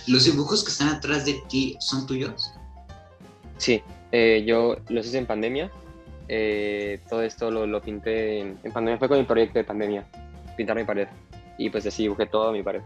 ¿Los 0.06 0.24
dibujos 0.24 0.64
que 0.64 0.70
están 0.70 0.88
atrás 0.88 1.24
de 1.26 1.40
ti 1.48 1.76
son 1.80 2.06
tuyos? 2.06 2.52
Sí, 3.58 3.82
eh, 4.12 4.44
yo 4.46 4.76
los 4.88 5.06
hice 5.06 5.18
en 5.18 5.26
pandemia. 5.26 5.70
Eh, 6.28 7.00
todo 7.08 7.22
esto 7.22 7.50
lo, 7.50 7.66
lo 7.66 7.80
pinté 7.80 8.40
en, 8.40 8.58
en, 8.62 8.72
pandemia, 8.72 8.98
fue 8.98 9.08
con 9.08 9.18
el 9.18 9.26
proyecto 9.26 9.58
de 9.58 9.64
pandemia, 9.64 10.06
pintar 10.56 10.76
mi 10.76 10.84
pared. 10.84 11.08
Y 11.58 11.70
pues 11.70 11.86
así 11.86 12.04
dibujé 12.04 12.26
todo 12.26 12.52
mi 12.52 12.62
pared. 12.62 12.82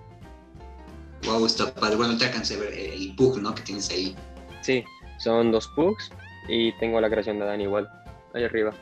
Wow, 1.26 1.46
está 1.46 1.72
padre. 1.72 1.96
Bueno, 1.96 2.16
te 2.16 2.24
alcancé 2.24 2.54
a 2.54 2.58
ver 2.58 2.72
el 2.72 3.12
bug, 3.12 3.40
¿no? 3.40 3.54
Que 3.54 3.62
tienes 3.62 3.90
ahí. 3.90 4.16
Sí, 4.60 4.84
son 5.18 5.52
dos 5.52 5.68
pugs 5.76 6.10
y 6.48 6.72
tengo 6.78 7.00
la 7.00 7.08
creación 7.08 7.38
de 7.38 7.46
Dani 7.46 7.64
igual, 7.64 7.88
ahí 8.34 8.44
arriba. 8.44 8.72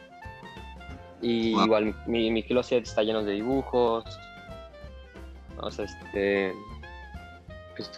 Y 1.22 1.54
wow. 1.54 1.64
igual 1.64 1.94
mi, 2.06 2.30
mi 2.30 2.42
closet 2.42 2.84
está 2.84 3.02
lleno 3.02 3.22
de 3.22 3.32
dibujos. 3.32 4.04
O 5.58 5.70
sea, 5.70 5.84
este. 5.84 6.52
Pues, 7.76 7.90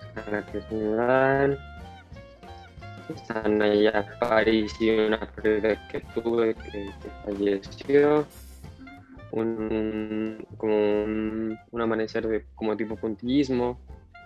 están 3.14 3.61
allá 3.62 4.07
París 4.21 4.75
y 4.81 4.91
una 4.91 5.21
pérdida 5.21 5.88
que 5.88 6.00
tuve 6.14 6.55
que, 6.55 6.71
que 6.71 7.11
falleció. 7.25 8.26
Un, 9.33 10.47
como 10.59 10.75
un, 10.75 11.59
un, 11.71 11.81
amanecer 11.81 12.29
de 12.29 12.45
como 12.55 12.76
tipo 12.76 12.97
puntillismo, 12.97 13.81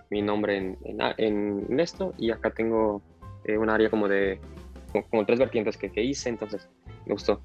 mi 0.09 0.21
nombre 0.21 0.57
en, 0.57 0.77
en, 0.83 1.65
en 1.69 1.79
esto, 1.79 2.13
y 2.17 2.31
acá 2.31 2.51
tengo 2.51 3.01
eh, 3.45 3.57
un 3.57 3.69
área 3.69 3.89
como 3.89 4.09
de, 4.09 4.41
como, 4.91 5.07
como 5.07 5.25
tres 5.25 5.39
vertientes 5.39 5.77
que, 5.77 5.89
que, 5.89 6.03
hice, 6.03 6.27
entonces 6.27 6.67
me 7.05 7.13
gustó. 7.13 7.41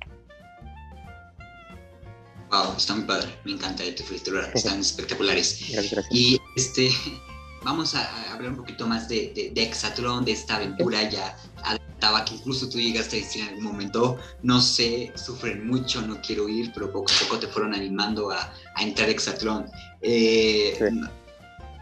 Wow, 2.52 2.74
está 2.76 2.94
muy 2.94 3.04
padre, 3.04 3.28
me 3.46 3.52
encanta 3.52 3.82
tu 3.96 4.02
fritura, 4.02 4.50
están 4.54 4.80
espectaculares. 4.80 5.58
Gracias, 5.72 5.92
gracias. 5.92 6.14
Y 6.14 6.38
este, 6.54 6.90
vamos 7.64 7.94
a 7.94 8.32
hablar 8.32 8.50
un 8.50 8.58
poquito 8.58 8.86
más 8.86 9.08
de, 9.08 9.32
de, 9.34 9.50
de 9.54 9.62
Exatlón, 9.62 10.26
de 10.26 10.32
esta 10.32 10.56
aventura 10.56 11.08
ya 11.08 11.34
adelantaba 11.64 12.26
que 12.26 12.34
incluso 12.34 12.68
tú 12.68 12.78
llegaste 12.78 13.16
a 13.16 13.20
decir 13.20 13.42
en 13.42 13.48
algún 13.48 13.64
momento, 13.64 14.18
no 14.42 14.60
sé, 14.60 15.12
sufren 15.14 15.66
mucho, 15.66 16.02
no 16.02 16.20
quiero 16.20 16.46
ir, 16.46 16.70
pero 16.74 16.92
poco 16.92 17.10
a 17.10 17.24
poco 17.24 17.38
te 17.40 17.46
fueron 17.46 17.72
animando 17.72 18.30
a, 18.30 18.52
a 18.74 18.82
entrar 18.82 19.08
a 19.08 19.12
Exatlón. 19.12 19.66
Eh, 20.02 20.76
sí. 20.78 21.00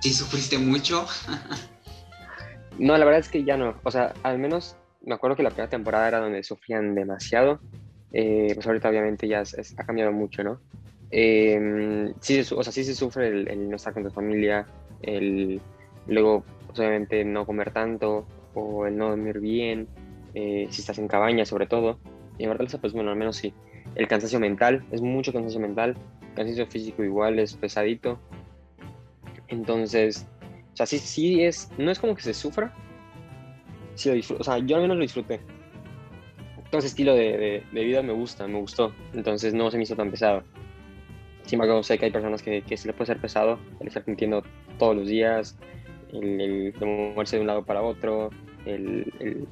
¿Sí 0.03 0.15
sufriste 0.15 0.57
mucho? 0.57 1.07
No, 2.79 2.97
la 2.97 3.05
verdad 3.05 3.21
es 3.21 3.29
que 3.29 3.45
ya 3.45 3.59
no. 3.59 3.79
O 3.83 3.91
sea, 3.91 4.15
al 4.23 4.39
menos 4.39 4.75
me 5.03 5.15
acuerdo 5.15 5.37
que 5.37 5.43
la 5.43 5.51
primera 5.51 5.69
temporada 5.69 6.09
era 6.09 6.21
donde 6.21 6.43
sufrían 6.43 6.95
demasiado. 6.95 7.61
Eh, 8.13 8.53
pues 8.55 8.67
ahorita 8.67 8.89
obviamente 8.89 9.29
ya 9.29 9.41
es, 9.41 9.55
es, 9.55 9.79
ha 9.79 9.85
cambiado 9.85 10.13
mucho, 10.13 10.43
¿no? 10.43 10.61
Eh, 11.11 12.13
sí, 12.21 12.41
o 12.41 12.63
sea, 12.63 12.73
sí 12.73 12.85
se 12.85 12.95
sufre 12.95 13.29
el, 13.29 13.49
el, 13.49 13.69
no 13.69 13.77
estar 13.77 13.93
con 13.93 14.05
tu 14.05 14.11
familia, 14.11 14.67
el 15.03 15.61
luego 16.07 16.45
pues, 16.67 16.79
obviamente 16.79 17.25
no 17.25 17.47
comer 17.47 17.73
tanto 17.73 18.27
o 18.55 18.87
el 18.87 18.97
no 18.97 19.11
dormir 19.11 19.41
bien, 19.41 19.89
eh, 20.35 20.67
si 20.71 20.81
estás 20.81 20.99
en 20.99 21.09
cabaña 21.09 21.45
sobre 21.45 21.67
todo. 21.67 21.99
Y 22.39 22.45
en 22.45 22.51
verdad, 22.51 22.79
pues 22.81 22.93
bueno, 22.93 23.11
al 23.11 23.17
menos 23.17 23.37
sí. 23.37 23.53
El 23.95 24.09
cansancio 24.09 24.41
mental, 24.41 24.85
es 24.93 25.03
mucho 25.03 25.33
cansancio 25.33 25.61
mental, 25.61 25.97
cansancio 26.35 26.67
físico 26.67 27.05
igual 27.05 27.39
es 27.39 27.55
pesadito. 27.55 28.19
Entonces, 29.49 30.27
o 30.73 30.77
sea, 30.77 30.87
sí, 30.87 30.99
sí 30.99 31.43
es, 31.43 31.71
no 31.77 31.91
es 31.91 31.99
como 31.99 32.15
que 32.15 32.23
se 32.23 32.35
sufra, 32.35 32.73
sí 33.95 34.09
lo 34.09 34.15
disfruto, 34.15 34.41
o 34.41 34.45
sea, 34.45 34.59
yo 34.59 34.77
al 34.77 34.83
menos 34.83 34.97
lo 34.97 35.03
disfruté. 35.03 35.41
Todo 36.71 36.79
ese 36.79 36.89
estilo 36.89 37.15
de, 37.15 37.65
vida 37.73 38.03
me 38.03 38.13
gusta, 38.13 38.47
me 38.47 38.59
gustó, 38.59 38.95
entonces 39.13 39.55
no 39.55 39.71
se 39.71 39.77
me 39.77 39.83
hizo 39.83 39.97
tan 39.97 40.11
pesado. 40.11 40.45
Sin 41.45 41.57
embargo, 41.61 41.83
sé 41.83 41.99
que 41.99 42.05
hay 42.05 42.13
personas 42.13 42.43
que, 42.43 42.63
que 42.63 42.77
se 42.77 42.87
le 42.87 42.95
puede 42.95 43.07
ser 43.07 43.21
pesado 43.21 43.59
el 43.81 43.89
estar 43.89 44.05
mintiendo 44.07 44.45
todos 44.79 44.95
los 44.95 45.09
días, 45.09 45.59
el, 46.13 46.41
el, 46.41 46.75
moverse 46.81 47.37
de 47.37 47.41
un 47.41 47.49
lado 47.49 47.65
para 47.65 47.83
otro, 47.83 48.31
el, 48.67 49.13
el, 49.19 49.49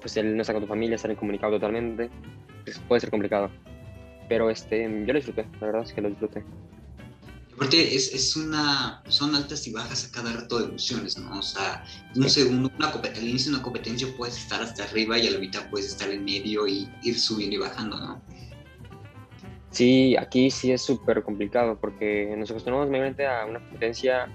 pues 0.00 0.16
el 0.16 0.36
no 0.36 0.42
estar 0.42 0.54
con 0.54 0.62
tu 0.62 0.68
familia, 0.68 0.94
estar 0.94 1.10
incomunicado 1.10 1.54
totalmente, 1.54 2.08
pues 2.64 2.78
puede 2.86 3.00
ser 3.00 3.10
complicado. 3.10 3.50
Pero 4.28 4.48
este, 4.50 4.82
yo 4.82 5.12
lo 5.12 5.14
disfruté, 5.14 5.46
la 5.60 5.66
verdad 5.66 5.82
es 5.82 5.92
que 5.92 6.02
lo 6.02 6.08
disfruté. 6.08 6.44
Aparte, 7.58 7.96
es, 7.96 8.14
es, 8.14 8.36
una, 8.36 9.02
son 9.08 9.34
altas 9.34 9.66
y 9.66 9.72
bajas 9.72 10.06
a 10.06 10.12
cada 10.12 10.32
rato 10.32 10.60
de 10.60 10.66
emociones, 10.66 11.18
¿no? 11.18 11.40
O 11.40 11.42
sea, 11.42 11.84
un 12.14 12.30
segundo, 12.30 12.70
una, 12.78 12.86
al 12.86 13.28
inicio 13.28 13.50
de 13.50 13.56
una 13.56 13.64
competencia 13.64 14.06
puedes 14.16 14.38
estar 14.38 14.62
hasta 14.62 14.84
arriba 14.84 15.18
y 15.18 15.26
a 15.26 15.32
la 15.32 15.40
mitad 15.40 15.68
puedes 15.68 15.88
estar 15.88 16.08
en 16.08 16.24
medio 16.24 16.68
y 16.68 16.88
ir 17.02 17.18
subiendo 17.18 17.56
y 17.56 17.58
bajando, 17.58 17.96
¿no? 17.96 18.22
Sí, 19.72 20.16
aquí 20.16 20.52
sí 20.52 20.70
es 20.70 20.82
súper 20.82 21.24
complicado 21.24 21.76
porque 21.80 22.32
nos 22.38 22.48
acostumbramos 22.48 22.90
mayormente 22.90 23.26
a 23.26 23.44
una 23.44 23.58
competencia, 23.58 24.28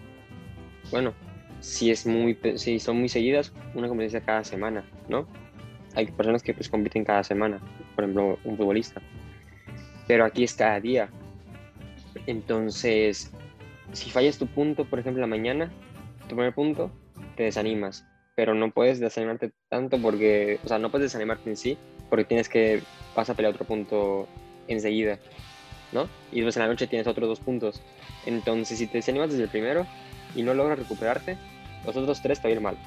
bueno, 0.91 1.13
si 1.61 1.91
es 1.91 2.05
muy, 2.05 2.37
si 2.57 2.77
son 2.77 2.99
muy 2.99 3.07
seguidas, 3.07 3.53
una 3.73 3.87
competencia 3.87 4.19
cada 4.19 4.43
semana, 4.43 4.83
¿no? 5.07 5.25
Hay 5.95 6.07
personas 6.07 6.43
que 6.43 6.53
pues 6.53 6.67
compiten 6.67 7.05
cada 7.05 7.23
semana, 7.23 7.61
por 7.95 8.03
ejemplo, 8.03 8.37
un 8.43 8.57
futbolista. 8.57 9.01
Pero 10.09 10.25
aquí 10.25 10.43
es 10.43 10.53
cada 10.53 10.77
día, 10.81 11.09
entonces, 12.27 13.31
si 13.91 14.09
fallas 14.09 14.37
tu 14.37 14.47
punto, 14.47 14.85
por 14.85 14.99
ejemplo, 14.99 15.21
la 15.21 15.27
mañana, 15.27 15.71
tu 16.29 16.35
primer 16.35 16.53
punto, 16.53 16.91
te 17.35 17.43
desanimas. 17.43 18.05
Pero 18.35 18.55
no 18.55 18.71
puedes 18.71 18.99
desanimarte 18.99 19.51
tanto 19.69 19.99
porque, 19.99 20.59
o 20.63 20.67
sea, 20.67 20.79
no 20.79 20.89
puedes 20.89 21.11
desanimarte 21.11 21.49
en 21.49 21.57
sí, 21.57 21.77
porque 22.09 22.25
tienes 22.25 22.49
que, 22.49 22.81
vas 23.15 23.29
a 23.29 23.35
pelear 23.35 23.53
otro 23.53 23.65
punto 23.65 24.27
enseguida, 24.67 25.19
¿no? 25.91 26.09
Y 26.31 26.37
después 26.37 26.55
en 26.57 26.63
la 26.63 26.69
noche 26.69 26.87
tienes 26.87 27.07
otros 27.07 27.29
dos 27.29 27.39
puntos. 27.39 27.81
Entonces, 28.25 28.79
si 28.79 28.87
te 28.87 28.97
desanimas 28.97 29.29
desde 29.29 29.43
el 29.43 29.49
primero 29.49 29.85
y 30.35 30.41
no 30.41 30.53
logras 30.53 30.79
recuperarte, 30.79 31.37
los 31.85 31.95
otros 31.95 32.21
tres 32.21 32.39
te 32.39 32.47
va 32.47 32.49
a 32.49 32.55
ir 32.55 32.61
mal. 32.61 32.77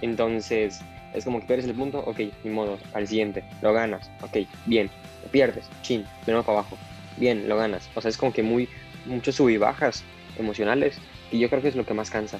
Entonces, 0.00 0.80
es 1.12 1.24
como 1.24 1.40
que 1.40 1.46
pierdes 1.46 1.66
el 1.66 1.74
punto, 1.74 1.98
ok, 2.06 2.20
ni 2.44 2.50
modo, 2.50 2.78
al 2.94 3.06
siguiente, 3.06 3.44
lo 3.60 3.74
ganas, 3.74 4.10
ok, 4.22 4.48
bien, 4.64 4.88
lo 5.22 5.30
pierdes, 5.30 5.68
chin, 5.82 6.04
de 6.24 6.32
nuevo 6.32 6.46
para 6.46 6.60
abajo 6.60 6.78
bien, 7.16 7.48
lo 7.48 7.56
ganas. 7.56 7.88
O 7.94 8.00
sea, 8.00 8.08
es 8.08 8.16
como 8.16 8.32
que 8.32 8.42
muy, 8.42 8.68
muchos 9.06 9.36
sub 9.36 9.48
y 9.48 9.56
bajas 9.56 10.04
emocionales 10.38 10.96
y 11.30 11.38
yo 11.38 11.48
creo 11.48 11.62
que 11.62 11.68
es 11.68 11.76
lo 11.76 11.86
que 11.86 11.94
más 11.94 12.10
cansa. 12.10 12.38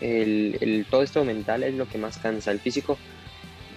El, 0.00 0.86
todo 0.90 1.02
esto 1.02 1.24
mental 1.24 1.62
es 1.62 1.74
lo 1.74 1.88
que 1.88 1.98
más 1.98 2.18
cansa. 2.18 2.50
El 2.50 2.60
físico, 2.60 2.98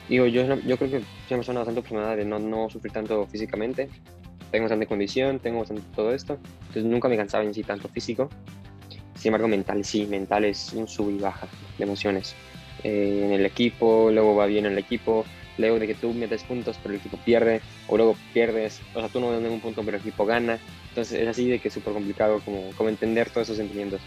digo, 0.10 0.26
yo, 0.28 0.44
yo 0.62 0.78
creo 0.78 0.92
que 0.92 1.00
soy 1.00 1.06
una 1.32 1.38
persona 1.38 1.60
bastante 1.60 1.80
aproximada 1.80 2.16
de 2.16 2.26
no, 2.26 2.40
no 2.40 2.70
sufrir 2.70 2.92
tanto 2.92 3.26
físicamente. 3.28 3.90
Tengo 4.52 4.64
bastante 4.64 4.88
condición, 4.88 5.40
tengo 5.40 5.60
bastante 5.60 5.84
todo 5.96 6.14
esto. 6.14 6.38
Entonces 6.62 6.86
nunca 6.86 7.08
me 7.08 7.18
cansaba 7.18 7.44
en 7.44 7.54
sí 7.54 7.64
tanto 7.64 7.88
físico. 7.88 8.30
Sin 9.16 9.30
embargo, 9.30 9.48
mental 9.48 9.84
sí, 9.84 10.06
mental 10.06 10.46
es 10.46 10.74
un 10.74 10.88
sub 10.88 11.10
y 11.10 11.20
baja 11.20 11.48
de 11.78 11.84
emociones. 11.84 12.36
Eh, 12.84 13.24
en 13.26 13.34
el 13.34 13.46
equipo, 13.46 14.10
luego 14.12 14.36
va 14.36 14.46
bien 14.46 14.66
en 14.66 14.74
el 14.74 14.78
equipo, 14.78 15.26
luego 15.60 15.78
de 15.78 15.88
que 15.88 15.96
tú 15.96 16.14
metes 16.14 16.44
puntos 16.44 16.78
pero 16.82 16.96
el 16.96 17.00
equipo 17.00 17.18
pierde, 17.18 17.62
o 17.88 17.98
luego 17.98 18.18
pierdes, 18.34 18.80
o 18.94 19.00
sea, 19.00 19.10
tú 19.10 19.20
no 19.20 19.32
ganas 19.32 19.52
un 19.52 19.62
punto 19.62 19.84
pero 19.84 19.98
el 19.98 20.02
equipo 20.02 20.26
gana. 20.26 20.60
Entonces 20.90 21.22
es 21.22 21.28
así 21.28 21.48
de 21.48 21.60
que 21.60 21.68
es 21.68 21.74
súper 21.74 21.94
complicado 21.94 22.42
como, 22.44 22.72
como 22.72 22.90
entender 22.90 23.30
todos 23.30 23.48
esos 23.48 23.58
sentimientos. 23.58 24.02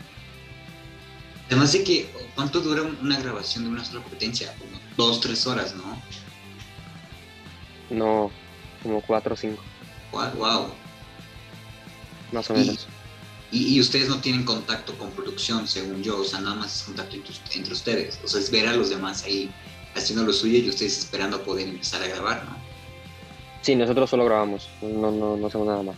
Además 1.46 1.72
de 1.72 1.84
que, 1.84 2.10
¿cuánto 2.34 2.60
dura 2.60 2.82
una 2.82 3.20
grabación 3.20 3.64
de 3.64 3.70
una 3.70 3.84
sola 3.84 4.00
competencia? 4.00 4.54
Como 4.58 4.80
dos, 4.96 5.20
tres 5.20 5.46
horas, 5.46 5.74
¿no? 5.74 6.02
No, 7.90 8.30
como 8.82 9.02
cuatro 9.02 9.34
o 9.34 9.36
cinco. 9.36 9.62
Wow. 10.12 10.72
Más 12.32 12.50
o 12.50 12.54
menos. 12.54 12.88
Y, 13.50 13.78
ustedes 13.78 14.08
no 14.08 14.18
tienen 14.18 14.44
contacto 14.44 14.96
con 14.96 15.10
producción, 15.10 15.68
según 15.68 16.02
yo, 16.02 16.20
o 16.20 16.24
sea, 16.24 16.40
nada 16.40 16.54
más 16.56 16.74
es 16.74 16.82
contacto 16.84 17.16
entre, 17.52 17.74
ustedes. 17.74 18.18
O 18.24 18.28
sea, 18.28 18.40
es 18.40 18.50
ver 18.50 18.66
a 18.66 18.74
los 18.74 18.88
demás 18.88 19.24
ahí 19.24 19.50
haciendo 19.94 20.24
lo 20.24 20.32
suyo 20.32 20.58
y 20.58 20.68
ustedes 20.68 20.98
esperando 20.98 21.42
poder 21.42 21.68
empezar 21.68 22.02
a 22.02 22.08
grabar, 22.08 22.44
¿no? 22.44 22.56
Sí, 23.60 23.76
nosotros 23.76 24.10
solo 24.10 24.24
grabamos, 24.24 24.68
no, 24.82 25.10
no, 25.10 25.36
no 25.36 25.46
hacemos 25.46 25.66
nada 25.66 25.82
más. 25.82 25.96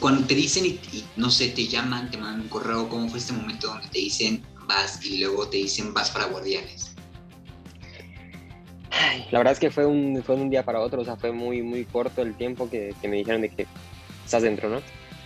Cuando 0.00 0.26
te 0.26 0.34
dicen 0.34 0.66
y, 0.66 1.04
no 1.16 1.30
sé, 1.30 1.48
te 1.48 1.66
llaman, 1.66 2.10
te 2.10 2.18
mandan 2.18 2.42
un 2.42 2.48
correo, 2.48 2.88
¿cómo 2.88 3.08
fue 3.08 3.18
este 3.18 3.32
momento 3.32 3.68
donde 3.68 3.86
te 3.88 3.98
dicen 3.98 4.42
vas 4.66 5.04
y 5.04 5.18
luego 5.18 5.48
te 5.48 5.58
dicen 5.58 5.94
vas 5.94 6.10
para 6.10 6.26
Guardianes? 6.26 6.94
la 9.30 9.38
verdad 9.38 9.54
es 9.54 9.58
que 9.58 9.70
fue 9.70 9.86
un, 9.86 10.22
fue 10.24 10.34
un 10.34 10.50
día 10.50 10.64
para 10.64 10.80
otro, 10.80 11.02
o 11.02 11.04
sea, 11.04 11.16
fue 11.16 11.32
muy, 11.32 11.62
muy 11.62 11.84
corto 11.84 12.20
el 12.22 12.34
tiempo 12.34 12.68
que, 12.68 12.94
que 13.00 13.08
me 13.08 13.16
dijeron 13.16 13.40
de 13.40 13.48
que 13.48 13.66
estás 14.24 14.42
dentro, 14.42 14.68
¿no? 14.68 14.80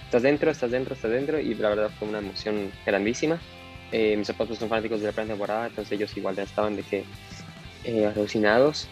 estás 0.06 0.22
dentro, 0.22 0.50
estás 0.50 0.70
dentro, 0.70 0.94
estás 0.94 1.10
dentro, 1.10 1.40
y 1.40 1.54
la 1.54 1.68
verdad 1.68 1.90
fue 1.98 2.08
una 2.08 2.18
emoción 2.18 2.70
grandísima. 2.86 3.40
Eh, 3.92 4.16
mis 4.16 4.26
papás 4.28 4.58
son 4.58 4.68
fanáticos 4.68 5.00
de 5.00 5.06
la 5.06 5.12
primera 5.12 5.34
temporada, 5.34 5.66
entonces 5.66 5.92
ellos 5.92 6.16
igual 6.16 6.36
ya 6.36 6.42
estaban 6.42 6.76
de 6.76 6.82
que 6.82 7.04
eh, 7.84 8.06
alucinados. 8.06 8.88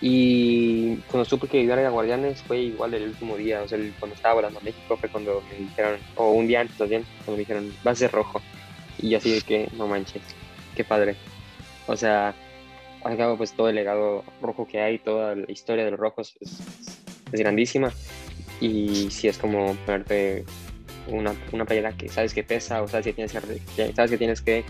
Y 0.00 0.96
cuando 1.10 1.24
supe 1.24 1.48
que 1.48 1.60
iba 1.60 1.74
a 1.74 1.88
Guardianes 1.88 2.42
fue 2.42 2.58
igual 2.60 2.92
el 2.94 3.04
último 3.04 3.36
día, 3.36 3.62
o 3.62 3.68
sea, 3.68 3.78
cuando 3.98 4.14
estaba 4.14 4.34
volando 4.34 4.58
a 4.58 4.62
México 4.62 4.96
fue 4.96 5.08
cuando 5.08 5.42
me 5.50 5.58
dijeron, 5.58 5.98
o 6.16 6.32
un 6.32 6.46
día 6.46 6.60
antes 6.60 6.76
también, 6.76 7.04
cuando 7.24 7.32
me 7.32 7.38
dijeron, 7.38 7.72
va 7.86 7.92
a 7.92 7.94
ser 7.94 8.10
rojo. 8.12 8.42
Y 8.98 9.14
así 9.14 9.32
de 9.32 9.40
que, 9.40 9.68
no 9.76 9.86
manches, 9.86 10.22
qué 10.74 10.84
padre. 10.84 11.16
O 11.86 11.96
sea, 11.96 12.34
al 13.04 13.16
cabo 13.16 13.36
pues 13.36 13.52
todo 13.52 13.68
el 13.68 13.76
legado 13.76 14.24
rojo 14.42 14.66
que 14.66 14.80
hay, 14.80 14.98
toda 14.98 15.34
la 15.34 15.50
historia 15.50 15.84
de 15.84 15.92
los 15.92 16.00
rojos 16.00 16.36
es, 16.40 16.60
es 17.32 17.40
grandísima 17.40 17.92
y 18.60 19.10
si 19.10 19.28
es 19.28 19.38
como 19.38 19.74
ponerte 19.86 20.44
una, 21.08 21.34
una 21.52 21.64
playera 21.64 21.96
que 21.96 22.08
sabes 22.08 22.34
que 22.34 22.42
pesa 22.42 22.82
o 22.82 22.88
sabes 22.88 23.06
que 23.06 23.12
tienes 23.12 23.32
que, 23.32 23.92
sabes 23.94 24.10
que, 24.10 24.18
tienes 24.18 24.40
que 24.40 24.64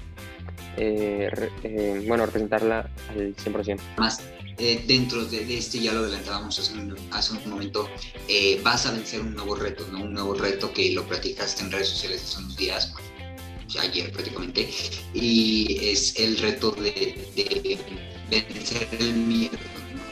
eh, 0.77 1.31
eh, 1.63 2.05
bueno, 2.07 2.27
representarla 2.27 2.91
al 3.11 3.35
100%. 3.35 3.79
Más 3.99 4.21
eh, 4.59 4.85
dentro 4.87 5.25
de, 5.25 5.57
este, 5.57 5.81
ya 5.81 5.93
lo 5.93 6.01
adelantábamos 6.01 6.59
hace 6.59 6.75
un, 6.75 6.97
hace 7.11 7.35
un 7.35 7.51
momento, 7.51 7.89
vas 8.63 8.87
a 8.87 8.93
vencer 8.93 9.21
un 9.21 9.35
nuevo 9.35 9.55
reto, 9.55 9.87
¿no? 9.91 10.03
Un 10.03 10.15
nuevo 10.15 10.35
reto 10.35 10.73
que 10.73 10.93
lo 10.93 11.05
platicaste 11.05 11.63
en 11.63 11.73
redes 11.73 11.89
sociales 11.89 12.23
hace 12.25 12.39
unos 12.39 12.57
días, 12.57 12.95
ayer 13.81 14.11
prácticamente, 14.13 14.71
y 15.13 15.79
es 15.83 16.19
el 16.19 16.39
reto 16.39 16.71
de, 16.73 17.79
de 18.31 18.41
vencer 18.49 18.89
el 18.99 19.13
miedo, 19.15 19.59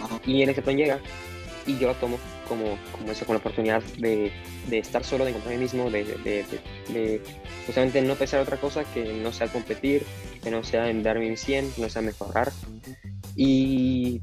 ¿no? 0.00 0.20
Y 0.26 0.42
en 0.42 0.50
ese 0.50 0.60
plan 0.60 0.76
llega 0.76 1.00
y 1.66 1.78
yo 1.78 1.88
lo 1.88 1.94
tomo 1.94 2.18
como, 2.44 2.78
como 2.92 3.10
eso, 3.10 3.24
con 3.26 3.34
la 3.34 3.40
oportunidad 3.40 3.82
de, 3.98 4.32
de 4.68 4.78
estar 4.78 5.04
solo, 5.04 5.24
de 5.24 5.30
encontrarme 5.30 5.60
mismo, 5.60 5.90
de, 5.90 6.04
de, 6.04 6.44
de, 6.92 7.20
justamente 7.66 8.00
no 8.02 8.14
pensar 8.14 8.40
otra 8.40 8.56
cosa 8.56 8.84
que 8.84 9.14
no 9.14 9.32
sea 9.32 9.48
competir, 9.48 10.04
que 10.42 10.50
no 10.50 10.62
sea 10.64 10.88
en 10.90 11.02
darme 11.02 11.30
mi 11.30 11.36
100, 11.36 11.72
que 11.72 11.82
no 11.82 11.88
sea 11.88 12.02
mejorar. 12.02 12.52
Y, 13.36 14.20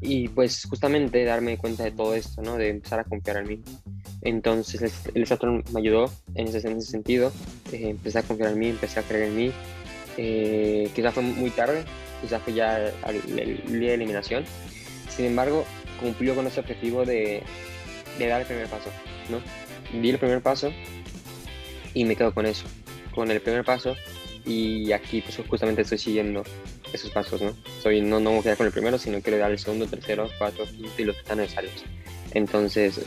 y 0.00 0.28
pues 0.28 0.64
justamente 0.66 1.24
darme 1.24 1.58
cuenta 1.58 1.84
de 1.84 1.90
todo 1.90 2.14
esto, 2.14 2.42
¿no? 2.42 2.56
De 2.56 2.68
empezar 2.68 3.00
a 3.00 3.04
confiar 3.04 3.38
en 3.38 3.48
mí. 3.48 3.62
Entonces 4.22 4.92
el 5.14 5.26
Saturn 5.26 5.64
me 5.72 5.80
ayudó 5.80 6.10
en 6.34 6.48
ese, 6.48 6.66
en 6.68 6.78
ese 6.78 6.90
sentido. 6.90 7.32
Eh, 7.72 7.90
empecé 7.90 8.18
a 8.18 8.22
confiar 8.22 8.52
en 8.52 8.58
mí, 8.58 8.68
empecé 8.68 9.00
a 9.00 9.02
creer 9.02 9.28
en 9.28 9.36
mí. 9.36 9.52
Eh, 10.16 10.90
quizá 10.94 11.10
fue 11.10 11.22
muy 11.22 11.50
tarde, 11.50 11.84
quizá 12.22 12.38
fue 12.38 12.54
ya 12.54 12.78
el, 12.78 13.38
el 13.38 13.80
día 13.80 13.90
de 13.90 13.94
eliminación. 13.94 14.44
Sin 15.08 15.26
embargo, 15.26 15.64
cumplió 16.04 16.34
con 16.34 16.46
ese 16.46 16.60
objetivo 16.60 17.06
de, 17.06 17.42
dar 18.18 18.42
el 18.42 18.46
primer 18.46 18.68
paso, 18.68 18.90
¿no? 19.30 19.40
Di 19.98 20.10
el 20.10 20.18
primer 20.18 20.42
paso 20.42 20.70
y 21.94 22.04
me 22.04 22.14
quedo 22.14 22.34
con 22.34 22.44
eso, 22.44 22.66
con 23.14 23.30
el 23.30 23.40
primer 23.40 23.64
paso 23.64 23.96
y 24.44 24.92
aquí 24.92 25.22
pues 25.22 25.40
justamente 25.48 25.82
estoy 25.82 25.96
siguiendo 25.96 26.44
esos 26.92 27.10
pasos, 27.10 27.40
¿no? 27.40 27.54
Soy, 27.82 28.02
no, 28.02 28.20
no 28.20 28.30
voy 28.30 28.40
a 28.40 28.42
quedar 28.42 28.56
con 28.58 28.66
el 28.66 28.72
primero, 28.72 28.98
sino 28.98 29.20
quiero 29.22 29.38
dar 29.38 29.50
el 29.50 29.58
segundo, 29.58 29.86
tercero, 29.86 30.28
cuarto, 30.38 30.64
quinto 30.64 30.92
y 30.98 31.04
los 31.04 31.16
que 31.16 31.22
están 31.22 31.38
necesarios. 31.38 31.84
Entonces, 32.32 32.98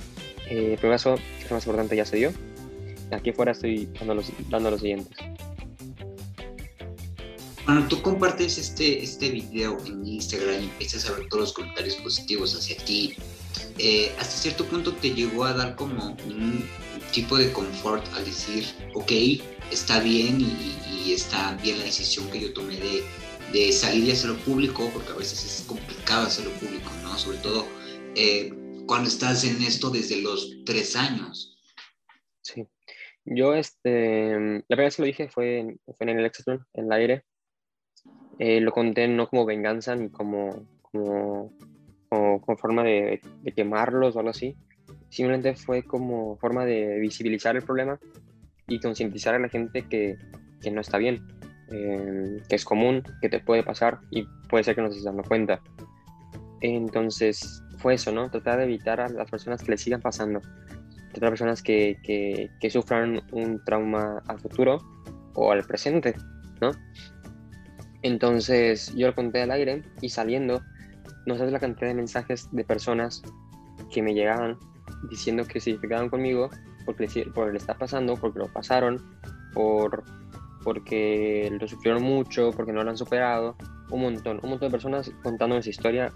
eh, 0.50 0.72
el 0.72 0.78
primer 0.80 0.96
paso, 0.96 1.16
que 1.48 1.54
más 1.54 1.66
importante, 1.66 1.96
ya 1.96 2.06
se 2.06 2.18
dio. 2.18 2.32
Aquí 3.12 3.30
afuera 3.30 3.52
estoy 3.52 3.88
dando 4.00 4.16
los, 4.16 4.32
dando 4.50 4.72
los 4.72 4.82
siguientes. 4.82 5.16
Cuando 7.68 7.86
tú 7.90 8.02
compartes 8.02 8.58
este, 8.58 9.04
este 9.04 9.30
video 9.30 9.78
en 9.86 10.08
Instagram 10.08 10.62
y 10.62 10.64
empiezas 10.70 11.06
a 11.10 11.12
ver 11.12 11.28
todos 11.28 11.42
los 11.42 11.54
comentarios 11.54 11.96
positivos 11.96 12.56
hacia 12.56 12.78
ti, 12.78 13.18
eh, 13.78 14.10
hasta 14.18 14.38
cierto 14.38 14.64
punto 14.64 14.94
te 14.94 15.14
llegó 15.14 15.44
a 15.44 15.52
dar 15.52 15.76
como 15.76 16.16
un 16.28 16.66
tipo 17.12 17.38
de 17.38 17.52
confort 17.52 18.08
al 18.14 18.24
decir, 18.24 18.64
ok, 18.94 19.12
está 19.70 20.00
bien 20.00 20.40
y, 20.40 21.12
está 21.12 21.56
bien 21.62 21.80
la 21.80 21.84
decisión 21.84 22.32
que 22.32 22.40
yo 22.40 22.54
tomé 22.54 22.80
de, 23.52 23.72
salir 23.74 24.06
y 24.06 24.12
hacerlo 24.12 24.38
público, 24.38 24.90
porque 24.94 25.12
a 25.12 25.16
veces 25.16 25.44
es 25.44 25.66
complicado 25.68 26.28
hacerlo 26.28 26.52
público, 26.62 26.90
¿no? 27.04 27.18
Sobre 27.18 27.40
todo 27.40 27.68
eh, 28.16 28.54
cuando 28.88 29.10
estás 29.10 29.44
en 29.44 29.62
esto 29.62 29.90
desde 29.90 30.22
los 30.22 30.56
tres 30.66 30.96
años. 30.96 31.58
Sí. 32.44 32.66
Yo, 33.26 33.54
este, 33.56 34.32
la 34.32 34.64
primera 34.68 34.84
vez 34.86 34.96
que 34.96 35.02
lo 35.02 35.06
dije 35.08 35.28
fue, 35.28 35.76
fue 35.86 36.10
en 36.10 36.18
el 36.18 36.26
Exatron, 36.26 36.66
en 36.74 36.86
el 36.86 36.92
aire, 36.94 37.26
eh, 38.40 38.62
lo 38.62 38.72
conté 38.72 39.08
no 39.08 39.28
como 39.28 39.46
venganza 39.46 39.96
ni 39.96 40.10
como, 40.10 40.68
como, 40.82 41.52
como, 42.10 42.58
forma 42.58 42.84
de, 42.84 43.22
quemarlos 43.56 44.16
o 44.16 44.20
algo 44.20 44.32
así. 44.32 44.56
Simplemente 45.10 45.56
fue 45.56 45.84
como 45.84 46.38
forma 46.38 46.66
de 46.66 47.00
visibilizar 47.00 47.56
el 47.56 47.64
problema 47.64 48.00
y 48.68 48.80
concientizar 48.80 49.36
a 49.36 49.40
la 49.40 49.50
gente 49.50 49.84
que, 49.84 50.18
que 50.62 50.72
no 50.72 50.82
está 50.82 50.98
bien, 50.98 51.26
eh, 51.72 52.42
que 52.48 52.56
es 52.56 52.66
común, 52.66 53.04
que 53.22 53.30
te 53.30 53.40
puede 53.40 53.64
pasar 53.64 54.00
y 54.12 54.26
puede 54.50 54.64
ser 54.64 54.76
que 54.76 54.82
no 54.82 54.92
se 54.92 55.04
dando 55.04 55.24
cuenta. 55.24 55.62
Entonces 56.62 57.64
fue 57.78 57.96
eso, 57.96 58.12
¿no? 58.12 58.30
Tratar 58.30 58.60
de 58.60 58.66
evitar 58.66 59.00
a 59.00 59.10
las 59.10 59.30
personas 59.30 59.64
que 59.64 59.72
le 59.72 59.78
sigan 59.78 60.02
pasando, 60.02 60.42
tratar 61.12 61.28
a 61.28 61.32
personas 61.32 61.62
que, 61.62 61.98
que, 62.04 62.50
que 62.60 62.70
sufran 62.70 63.22
un 63.32 63.64
trauma 63.64 64.22
al 64.28 64.40
futuro 64.40 64.80
o 65.36 65.52
al 65.52 65.64
presente, 65.64 66.16
¿no? 66.62 66.72
Entonces 68.02 68.94
yo 68.96 69.08
lo 69.08 69.16
conté 69.16 69.42
al 69.42 69.52
aire 69.52 69.84
y 70.02 70.10
saliendo, 70.10 70.62
no 71.26 71.38
sabes 71.38 71.52
la 71.52 71.60
cantidad 71.60 71.88
de 71.88 71.96
mensajes 71.96 72.48
de 72.52 72.64
personas 72.64 73.22
que 73.92 74.02
me 74.02 74.14
llegaban 74.14 74.58
diciendo 75.10 75.46
que 75.46 75.60
se 75.60 75.72
identificaban 75.72 76.10
conmigo 76.10 76.50
porque, 76.86 77.08
por 77.34 77.52
le 77.52 77.58
está 77.58 77.78
pasando, 77.78 78.16
porque 78.16 78.40
lo 78.40 78.48
pasaron, 78.48 79.04
por, 79.54 80.04
porque 80.64 81.50
lo 81.60 81.68
sufrieron 81.68 82.02
mucho, 82.02 82.52
porque 82.56 82.72
no 82.72 82.84
lo 82.84 82.90
han 82.90 82.98
superado. 82.98 83.58
Un 83.90 84.02
montón, 84.02 84.40
un 84.42 84.52
montón 84.52 84.68
de 84.68 84.72
personas 84.72 85.12
contándome 85.22 85.60
esa 85.60 85.70
historia 85.70 86.14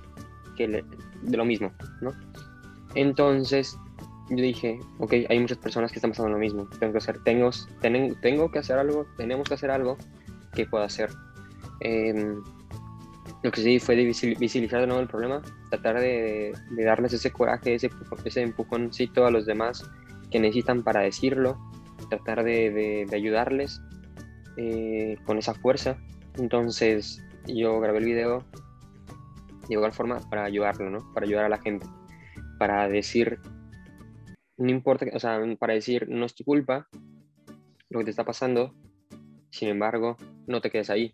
que 0.56 0.68
de 0.68 1.38
lo 1.38 1.46
mismo, 1.46 1.74
¿no? 2.02 2.12
Entonces 2.96 3.78
yo 4.30 4.38
dije, 4.38 4.80
ok, 5.00 5.14
hay 5.30 5.40
muchas 5.40 5.58
personas 5.58 5.92
que 5.92 5.98
están 5.98 6.12
pasando 6.12 6.32
lo 6.32 6.38
mismo. 6.38 6.68
Tengo 6.80 6.94
que 6.94 7.00
hacer, 7.00 7.22
tengo, 7.24 7.50
tengo 8.22 8.52
que 8.52 8.60
hacer 8.60 8.78
algo, 8.78 9.06
tenemos 9.18 9.48
que 9.48 9.56
hacer 9.56 9.72
algo 9.72 9.98
que 10.54 10.66
pueda 10.66 10.86
hacer. 10.86 11.10
Em, 11.82 12.42
lo 13.44 13.52
que 13.52 13.62
sí 13.62 13.80
fue 13.80 13.96
visibilizar 13.96 14.82
de 14.82 14.88
nuevo 14.88 15.02
el 15.02 15.08
problema, 15.08 15.42
tratar 15.70 16.00
de, 16.00 16.54
darles 16.86 17.14
ese 17.14 17.32
coraje, 17.32 17.74
ese, 17.74 17.90
ese 18.24 18.42
empujoncito 18.42 19.26
a 19.26 19.32
los 19.32 19.46
demás 19.46 19.90
que 20.30 20.40
necesitan 20.40 20.84
para 20.84 21.02
decirlo, 21.02 21.58
tratar 22.10 22.44
de, 22.44 23.08
ayudarles 23.12 23.82
eh, 24.58 25.18
con 25.26 25.40
esa 25.40 25.56
fuerza. 25.56 25.98
Entonces 26.38 27.24
yo 27.48 27.80
grabé 27.80 27.98
el 27.98 28.06
video 28.06 28.46
de 29.68 29.76
igual 29.76 29.92
forma 29.92 30.20
para 30.30 30.44
ayudarlo, 30.44 30.90
¿no? 30.90 31.12
Para 31.14 31.26
ayudar 31.26 31.46
a 31.46 31.50
la 31.50 31.58
gente, 31.58 31.88
para 32.60 32.88
decir, 32.88 33.40
no 34.58 34.70
importa, 34.70 35.06
o 35.14 35.20
sea, 35.20 35.40
para 35.58 35.74
decir, 35.74 36.08
no 36.10 36.26
es 36.26 36.36
tu 36.36 36.44
culpa 36.44 36.88
lo 37.90 38.00
que 38.00 38.06
te 38.06 38.12
está 38.12 38.24
pasando, 38.24 38.74
sin 39.50 39.70
embargo, 39.70 40.16
no 40.48 40.62
te 40.62 40.70
quedes 40.70 40.90
ahí, 40.90 41.14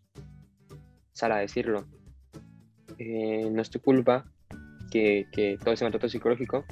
sal 1.18 1.32
a 1.32 1.38
decirlo. 1.38 1.86
Eh, 3.00 3.50
no 3.52 3.62
es 3.62 3.72
tu 3.72 3.80
culpa 3.80 4.26
que, 4.92 5.28
que 5.32 5.58
todo 5.58 5.74
ese 5.74 5.84
maltrato 5.84 6.08
psicológico, 6.08 6.64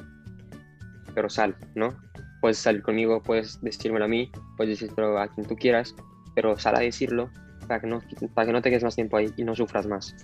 pero 1.15 1.29
sal, 1.29 1.55
¿no? 1.73 1.95
Puedes 2.41 2.60
salir 2.60 2.84
conmigo, 2.84 3.23
puedes 3.23 3.60
decírmelo 3.62 4.05
a 4.05 4.08
mí, 4.08 4.31
puedes 4.55 4.79
decirlo 4.79 5.19
a 5.19 5.27
quien 5.29 5.47
tú 5.47 5.55
quieras, 5.55 5.95
pero 6.36 6.58
sal 6.60 6.75
a 6.75 6.79
decirlo 6.79 7.31
para 7.67 7.81
que 7.81 7.88
no, 7.88 8.01
para 8.36 8.45
que 8.45 8.53
no 8.53 8.62
te 8.62 8.69
quedes 8.69 8.84
más 8.84 8.95
tiempo 8.95 9.17
ahí 9.17 9.34
y 9.36 9.43
no 9.43 9.55
sufras 9.55 9.88
más. 9.88 10.15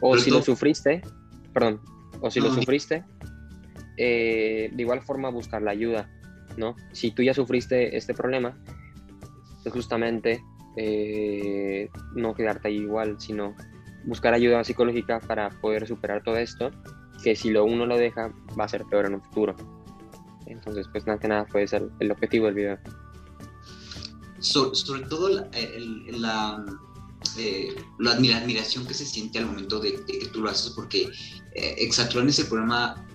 O 0.00 0.16
si 0.16 0.32
lo 0.32 0.42
sufriste, 0.42 1.00
perdón, 1.52 1.80
o 2.20 2.28
si 2.28 2.40
lo 2.40 2.52
sufriste, 2.52 3.04
eh, 3.96 4.68
de 4.72 4.82
igual 4.82 5.00
forma 5.02 5.30
buscar 5.30 5.62
la 5.62 5.70
ayuda, 5.70 6.10
¿no? 6.56 6.74
Si 6.90 7.12
tú 7.12 7.22
ya 7.22 7.34
sufriste 7.34 7.96
este 7.96 8.14
problema, 8.14 8.58
pues 9.62 9.72
justamente 9.72 10.42
eh, 10.76 11.90
no 12.14 12.34
quedarte 12.34 12.68
ahí 12.68 12.78
igual, 12.78 13.16
sino 13.18 13.54
buscar 14.04 14.34
ayuda 14.34 14.64
psicológica 14.64 15.20
para 15.20 15.50
poder 15.50 15.86
superar 15.86 16.22
todo 16.22 16.36
esto, 16.36 16.70
que 17.22 17.36
si 17.36 17.50
lo 17.50 17.64
uno 17.64 17.86
lo 17.86 17.96
deja 17.96 18.32
va 18.58 18.64
a 18.64 18.68
ser 18.68 18.84
peor 18.84 19.06
en 19.06 19.14
un 19.14 19.22
futuro. 19.22 19.54
Entonces, 20.46 20.86
pues 20.90 21.06
nada 21.06 21.18
que 21.18 21.28
nada 21.28 21.44
puede 21.46 21.66
ser 21.66 21.88
el 22.00 22.10
objetivo 22.10 22.46
del 22.46 22.54
video. 22.54 22.78
sobre 24.40 25.02
todo 25.02 25.28
la, 25.28 25.48
eh, 27.38 27.74
la, 27.98 28.12
admiración 28.12 28.86
que 28.86 28.94
se 28.94 29.06
siente 29.06 29.38
al 29.38 29.46
momento 29.46 29.78
de, 29.80 30.04
que 30.04 30.26
tú 30.32 30.42
lo 30.42 30.50
haces, 30.50 30.72
porque 30.72 31.08
eh, 31.54 31.74
es 31.78 32.38
el 32.38 32.46
programa 32.46 33.06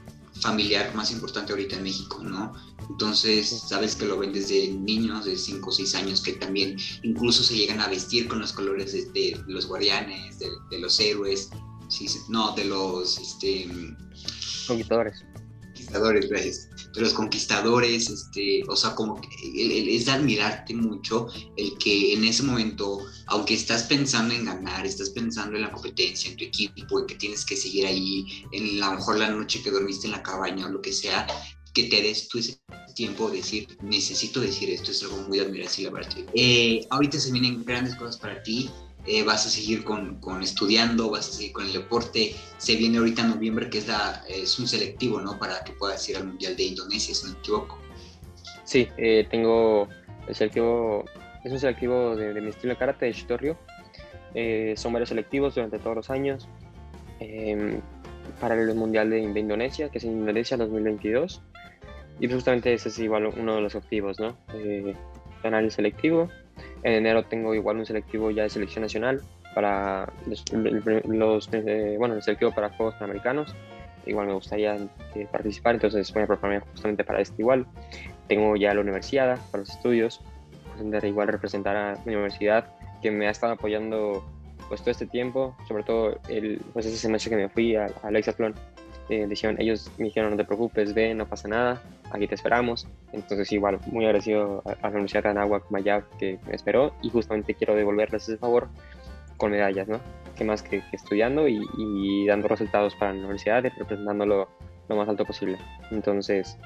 familiar 0.41 0.93
más 0.95 1.12
importante 1.12 1.52
ahorita 1.52 1.78
en 1.78 1.84
México, 1.84 2.21
¿no? 2.23 2.54
Entonces, 2.89 3.63
sabes 3.67 3.95
que 3.95 4.06
lo 4.06 4.17
ven 4.17 4.34
desde 4.34 4.69
niños 4.69 5.26
de 5.26 5.38
5 5.38 5.69
o 5.69 5.71
6 5.71 5.95
años 5.95 6.21
que 6.21 6.34
también 6.34 6.78
incluso 7.04 7.43
se 7.43 7.56
llegan 7.56 7.80
a 7.82 7.88
vestir 7.88 8.28
con 8.28 8.39
los 8.39 8.54
colores 8.54 8.91
de, 8.91 9.43
los 9.47 9.67
guardianes, 9.67 10.39
de, 10.39 10.80
los 10.80 11.00
héroes, 11.00 11.50
no, 12.30 12.54
de 12.56 12.65
los 12.65 13.17
este, 13.17 13.69
conquistadores. 14.67 15.23
Conquistadores, 15.88 16.30
gracias 16.30 16.69
de 16.93 17.02
los 17.02 17.13
conquistadores, 17.13 18.10
este, 18.10 18.62
o 18.67 18.76
sea, 18.76 18.93
como 18.93 19.21
que 19.21 19.30
es 19.95 20.06
de 20.06 20.12
admirarte 20.12 20.73
mucho 20.73 21.28
el 21.56 21.78
que 21.78 22.13
en 22.13 22.26
ese 22.26 22.43
momento, 22.43 23.00
aunque 23.28 23.54
estás 23.54 23.84
pensando 23.84 24.34
en 24.34 24.43
ganar, 24.43 24.86
estás 24.86 25.12
pensando 25.12 25.56
en 25.56 25.62
la 25.62 25.71
competencia, 25.71 26.30
en 26.30 26.36
tu 26.36 26.43
equipo, 26.43 27.00
en 27.00 27.06
que 27.06 27.15
tienes 27.15 27.45
que 27.45 27.56
seguir 27.56 27.86
ahí, 27.86 28.26
en 28.52 28.82
la, 28.82 28.88
a 28.88 28.91
lo 28.91 28.97
mejor 28.97 29.17
la 29.17 29.30
noche 29.30 29.62
que 29.63 29.71
dormiste 29.71 30.08
en 30.08 30.12
la 30.12 30.23
cabaña 30.23 30.65
o 30.65 30.69
lo 30.69 30.82
que 30.82 30.91
sea, 30.91 31.26
que 31.73 31.84
te 31.84 32.02
des 32.02 32.28
tú 32.28 32.39
ese 32.39 32.60
tiempo 32.93 33.30
de 33.30 33.38
decir, 33.38 33.78
necesito 33.82 34.41
decir 34.41 34.69
esto, 34.69 34.91
es 34.91 35.04
algo 35.04 35.17
muy 35.30 35.39
admirable, 35.39 35.95
eh, 36.34 36.86
ahorita 36.89 37.17
se 37.17 37.32
vienen 37.32 37.63
grandes 37.63 37.95
cosas 37.95 38.17
para 38.17 38.43
ti, 38.43 38.69
eh, 39.07 39.23
vas 39.23 39.45
a 39.45 39.49
seguir 39.49 39.85
con, 39.85 40.19
con, 40.19 40.43
estudiando, 40.43 41.09
vas 41.09 41.29
a 41.29 41.31
seguir 41.31 41.53
con 41.53 41.65
el 41.65 41.71
deporte. 41.71 42.35
Se 42.57 42.75
viene 42.75 42.97
ahorita 42.97 43.21
en 43.21 43.29
noviembre, 43.29 43.69
que 43.69 43.77
es, 43.77 43.87
la, 43.87 44.21
es 44.27 44.59
un 44.59 44.67
selectivo, 44.67 45.21
¿no? 45.21 45.39
Para 45.39 45.63
que 45.63 45.71
puedas 45.71 46.07
ir 46.09 46.17
al 46.17 46.25
Mundial 46.25 46.57
de 46.57 46.63
Indonesia, 46.63 47.15
si 47.15 47.25
no 47.25 47.31
me 47.31 47.39
equivoco. 47.39 47.79
Sí, 48.65 48.89
eh, 48.97 49.25
tengo 49.31 49.87
el 50.27 50.35
selectivo, 50.35 51.05
es 51.45 51.51
un 51.53 51.59
selectivo 51.59 52.17
de, 52.17 52.41
mi 52.41 52.49
estilo 52.49 52.73
de 52.73 52.79
karate, 52.79 53.05
de 53.05 53.13
Shitoryu. 53.13 53.55
Eh, 54.35 54.73
son 54.75 54.91
varios 54.91 55.07
selectivos 55.07 55.55
durante 55.55 55.79
todos 55.79 55.95
los 55.95 56.09
años. 56.09 56.49
Em, 57.21 57.79
para 58.41 58.55
el 58.55 58.75
Mundial 58.75 59.09
de, 59.09 59.21
Indonesia, 59.21 59.89
que 59.89 59.99
es 59.99 60.03
en 60.03 60.11
Indonesia 60.11 60.57
2022. 60.57 61.41
Y 62.19 62.27
justamente 62.27 62.73
ese 62.73 62.89
es 62.89 62.99
igual 62.99 63.27
uno 63.27 63.55
de 63.55 63.61
los 63.61 63.73
objetivos, 63.75 64.19
¿no? 64.19 64.37
ganar 65.43 65.63
el 65.63 65.71
selectivo 65.71 66.29
en 66.83 66.93
enero 66.93 67.23
tengo 67.23 67.53
igual 67.53 67.77
un 67.77 67.85
selectivo 67.85 68.31
ya 68.31 68.43
de 68.43 68.49
selección 68.49 68.83
nacional 68.83 69.21
para 69.53 70.11
los, 70.25 70.43
eh, 70.53 71.95
bueno, 71.97 72.15
el 72.15 72.21
selectivo 72.21 72.51
para 72.51 72.69
Juegos 72.69 72.95
Panamericanos. 72.95 73.55
Igual 74.05 74.27
me 74.27 74.33
gustaría 74.33 74.75
eh, 75.15 75.27
participar, 75.31 75.75
entonces 75.75 76.13
voy 76.13 76.23
a 76.23 76.27
prepararme 76.27 76.65
justamente 76.71 77.03
para 77.03 77.19
este 77.19 77.41
igual. 77.41 77.65
Tengo 78.27 78.55
ya 78.55 78.73
la 78.73 78.81
universidad 78.81 79.39
para 79.51 79.63
los 79.63 79.69
estudios, 79.69 80.21
pues, 80.77 81.03
igual 81.03 81.27
representar 81.27 81.75
a 81.75 81.97
mi 82.05 82.13
universidad 82.13 82.67
que 83.01 83.11
me 83.11 83.27
ha 83.27 83.31
estado 83.31 83.53
apoyando 83.53 84.23
pues 84.69 84.81
todo 84.81 84.91
este 84.91 85.05
tiempo, 85.05 85.55
sobre 85.67 85.83
todo 85.83 86.19
el, 86.29 86.61
pues 86.73 86.85
ese 86.85 86.97
semestre 86.97 87.29
que 87.31 87.37
me 87.37 87.49
fui 87.49 87.75
a, 87.75 87.87
a 88.03 88.11
Lexatlón 88.11 88.53
eh, 89.09 89.27
ellos 89.59 89.91
me 89.97 90.05
dijeron, 90.05 90.31
no 90.31 90.37
te 90.37 90.43
preocupes, 90.43 90.93
ve, 90.93 91.13
no 91.13 91.27
pasa 91.27 91.47
nada, 91.47 91.81
aquí 92.11 92.27
te 92.27 92.35
esperamos. 92.35 92.87
Entonces, 93.13 93.51
igual, 93.51 93.79
muy 93.87 94.05
agradecido 94.05 94.61
a, 94.65 94.75
la 94.81 94.89
Universidad 94.89 95.23
de 95.23 95.29
Anáhuac 95.29 95.69
Mayab 95.69 96.03
que 96.17 96.39
me 96.45 96.55
esperó 96.55 96.93
y 97.01 97.09
justamente 97.09 97.53
quiero 97.53 97.75
devolverles 97.75 98.23
ese 98.23 98.37
favor 98.37 98.67
con 99.37 99.51
medallas, 99.51 99.87
¿no? 99.87 100.01
Que 100.35 100.43
más 100.43 100.61
que, 100.61 100.83
estudiando 100.91 101.47
y, 101.47 102.25
dando 102.25 102.49
resultados 102.49 102.95
para 102.95 103.13
la 103.13 103.19
universidad 103.19 103.63
y 103.63 103.69
representándolo 103.69 104.49
lo 104.89 104.95
más 104.95 105.07
alto 105.07 105.23
posible. 105.23 105.57
Entonces, 105.91 106.57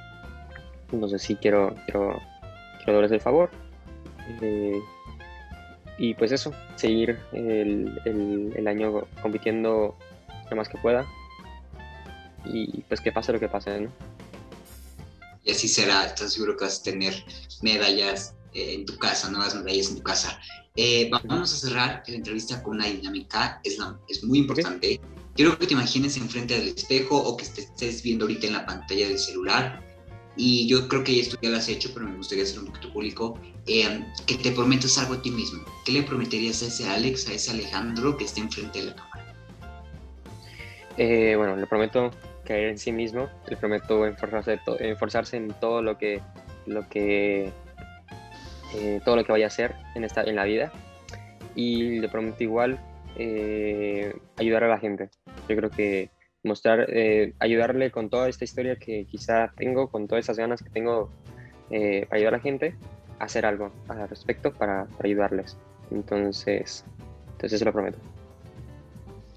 entonces 0.92 1.22
sí 1.22 1.36
quiero, 1.36 1.76
quiero, 1.86 2.20
quiero 2.78 2.94
darles 2.94 3.12
el 3.12 3.22
favor. 3.22 3.52
Eh, 4.42 4.80
y 5.98 6.16
pues 6.16 6.32
eso, 6.32 6.52
seguir 6.76 7.20
el 7.34 8.68
año 8.68 9.04
compitiendo 9.22 9.96
lo 10.50 10.58
más 10.58 10.68
que 10.68 10.78
pueda 10.80 11.06
y 12.46 12.82
pues 12.82 13.02
que 13.02 13.12
pase 13.12 13.34
lo 13.34 13.40
que 13.40 13.48
pase, 13.48 13.82
¿no? 13.82 13.92
Y 15.44 15.52
así 15.52 15.68
será, 15.68 16.06
estás 16.06 16.34
seguro 16.34 16.56
que 16.56 16.66
vas 16.66 16.80
a 16.80 16.84
tener 16.84 17.26
medallas 17.62 18.36
eh, 18.54 18.76
en 18.76 18.86
tu 18.86 18.98
casa, 18.98 19.30
nuevas 19.30 19.56
medallas 19.56 19.90
en 19.90 19.98
tu 19.98 20.04
casa. 20.04 20.40
Eh, 20.76 21.10
vamos 21.10 21.54
a 21.54 21.56
cerrar 21.56 22.04
la 22.08 22.16
entrevista 22.16 22.62
con 22.62 22.76
una 22.78 22.86
dinámica, 22.86 23.60
es, 23.64 23.78
es 24.08 24.24
muy 24.24 24.40
importante. 24.40 25.00
Quiero 25.36 25.58
que 25.58 25.66
te 25.66 25.74
imagines 25.74 26.18
enfrente 26.18 26.60
del 26.60 26.70
espejo 26.70 27.18
o 27.18 27.38
que 27.38 27.46
estés 27.46 28.04
viendo 28.04 28.26
ahorita 28.26 28.48
en 28.48 28.54
la 28.54 28.66
pantalla 28.66 29.08
del 29.08 29.18
celular. 29.18 29.82
Y 30.38 30.68
yo 30.68 30.88
creo 30.88 31.04
que 31.04 31.20
esto 31.20 31.38
ya 31.42 31.50
lo 31.50 31.58
has 31.58 31.68
hecho, 31.68 31.90
pero 31.94 32.08
me 32.08 32.16
gustaría 32.16 32.44
hacer 32.44 32.60
un 32.60 32.68
poquito 32.68 32.94
público. 32.94 33.40
Eh, 33.68 34.06
que 34.26 34.36
te 34.36 34.52
prometas 34.52 34.98
algo 34.98 35.16
a 35.16 35.22
ti 35.22 35.32
mismo. 35.32 35.64
¿Qué 35.86 35.92
le 35.92 36.04
prometerías 36.04 36.62
a 36.64 36.68
ese 36.68 36.88
Alex, 36.88 37.28
a 37.28 37.34
ese 37.34 37.52
Alejandro 37.52 38.18
que 38.18 38.26
esté 38.26 38.42
enfrente 38.42 38.80
de 38.80 38.86
la 38.88 38.96
cámara? 38.96 39.22
bueno, 41.38 41.56
le 41.56 41.66
prometo 41.66 42.12
creer 42.52 42.70
en 42.70 42.78
sí 42.78 42.92
mismo, 42.92 43.30
le 43.48 43.56
prometo 43.56 44.06
esforzarse, 44.06 44.60
esforzarse 44.80 45.38
en 45.38 45.48
todo 45.50 45.82
lo 45.82 45.98
que, 45.98 46.22
lo 46.66 46.88
que 46.90 47.52
eh, 48.76 49.02
todo 49.06 49.16
lo 49.16 49.24
que 49.24 49.32
vaya 49.32 49.46
a 49.46 49.48
hacer 49.48 49.76
en, 49.96 50.04
esta, 50.04 50.24
en 50.24 50.36
la 50.36 50.44
vida 50.44 50.72
y 51.56 52.00
le 52.00 52.10
prometo 52.10 52.44
igual 52.44 52.80
eh, 53.18 54.14
ayudar 54.38 54.66
a 54.66 54.68
la 54.68 54.80
gente. 54.80 55.10
Yo 55.48 55.56
creo 55.56 55.70
que 55.70 56.10
mostrar, 56.44 56.88
eh, 56.90 57.34
ayudarle 57.40 57.92
con 57.92 58.10
toda 58.10 58.28
esta 58.28 58.44
historia 58.44 58.76
que 58.76 59.06
quizá 59.06 59.54
tengo, 59.56 59.90
con 59.90 60.08
todas 60.08 60.26
esas 60.26 60.38
ganas 60.38 60.62
que 60.62 60.70
tengo 60.70 61.10
para 61.70 62.18
ayudar 62.18 62.34
a 62.34 62.38
la 62.38 62.44
gente, 62.44 62.76
hacer 63.20 63.46
algo 63.46 63.72
al 63.88 64.10
respecto 64.10 64.52
para, 64.52 64.88
para 64.88 65.08
ayudarles. 65.08 65.58
Entonces, 65.90 66.84
entonces 67.28 67.54
eso 67.54 67.66
lo 67.66 67.72
prometo. 67.72 67.98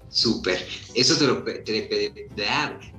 Súper. 0.09 0.65
Eso 0.93 1.15
te 1.17 1.27
lo, 1.27 1.43
pedí, 1.43 1.63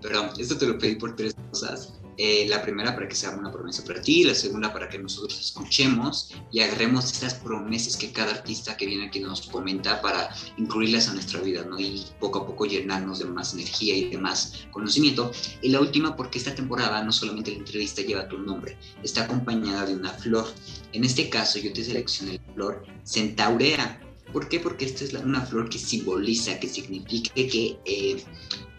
perdón, 0.02 0.30
esto 0.38 0.58
te 0.58 0.66
lo 0.66 0.78
pedí 0.78 0.96
por 0.96 1.16
tres 1.16 1.34
cosas. 1.50 1.94
Eh, 2.18 2.46
la 2.48 2.62
primera 2.62 2.94
para 2.94 3.06
que 3.08 3.14
sea 3.14 3.30
una 3.30 3.52
promesa 3.52 3.84
para 3.84 4.00
ti, 4.00 4.24
la 4.24 4.34
segunda 4.34 4.72
para 4.72 4.88
que 4.88 4.98
nosotros 4.98 5.38
escuchemos 5.38 6.34
y 6.50 6.60
agarremos 6.60 7.12
estas 7.12 7.34
promesas 7.34 7.94
que 7.94 8.10
cada 8.10 8.32
artista 8.32 8.74
que 8.74 8.86
viene 8.86 9.06
aquí 9.06 9.20
nos 9.20 9.42
comenta 9.48 10.00
para 10.00 10.34
incluirlas 10.56 11.08
a 11.08 11.12
nuestra 11.12 11.40
vida, 11.40 11.66
¿no? 11.68 11.78
Y 11.78 12.06
poco 12.18 12.38
a 12.38 12.46
poco 12.46 12.64
llenarnos 12.64 13.18
de 13.18 13.26
más 13.26 13.52
energía 13.52 13.94
y 13.94 14.08
de 14.08 14.16
más 14.16 14.66
conocimiento. 14.70 15.30
Y 15.60 15.68
la 15.68 15.80
última 15.80 16.16
porque 16.16 16.38
esta 16.38 16.54
temporada 16.54 17.04
no 17.04 17.12
solamente 17.12 17.50
la 17.50 17.58
entrevista 17.58 18.00
lleva 18.00 18.28
tu 18.28 18.38
nombre, 18.38 18.78
está 19.02 19.24
acompañada 19.24 19.84
de 19.84 19.94
una 19.94 20.10
flor. 20.10 20.46
En 20.94 21.04
este 21.04 21.28
caso 21.28 21.58
yo 21.58 21.70
te 21.74 21.84
seleccioné 21.84 22.40
la 22.46 22.54
flor 22.54 22.86
Centaurea 23.04 24.00
¿Por 24.37 24.51
qué? 24.51 24.61
Porque 24.61 24.85
esta 24.85 25.03
es 25.03 25.14
una 25.14 25.40
flor 25.40 25.70
que 25.70 25.79
simboliza, 25.79 26.61
que 26.61 26.68
significa 26.68 27.33
que 27.35 27.79
eh, 27.87 28.22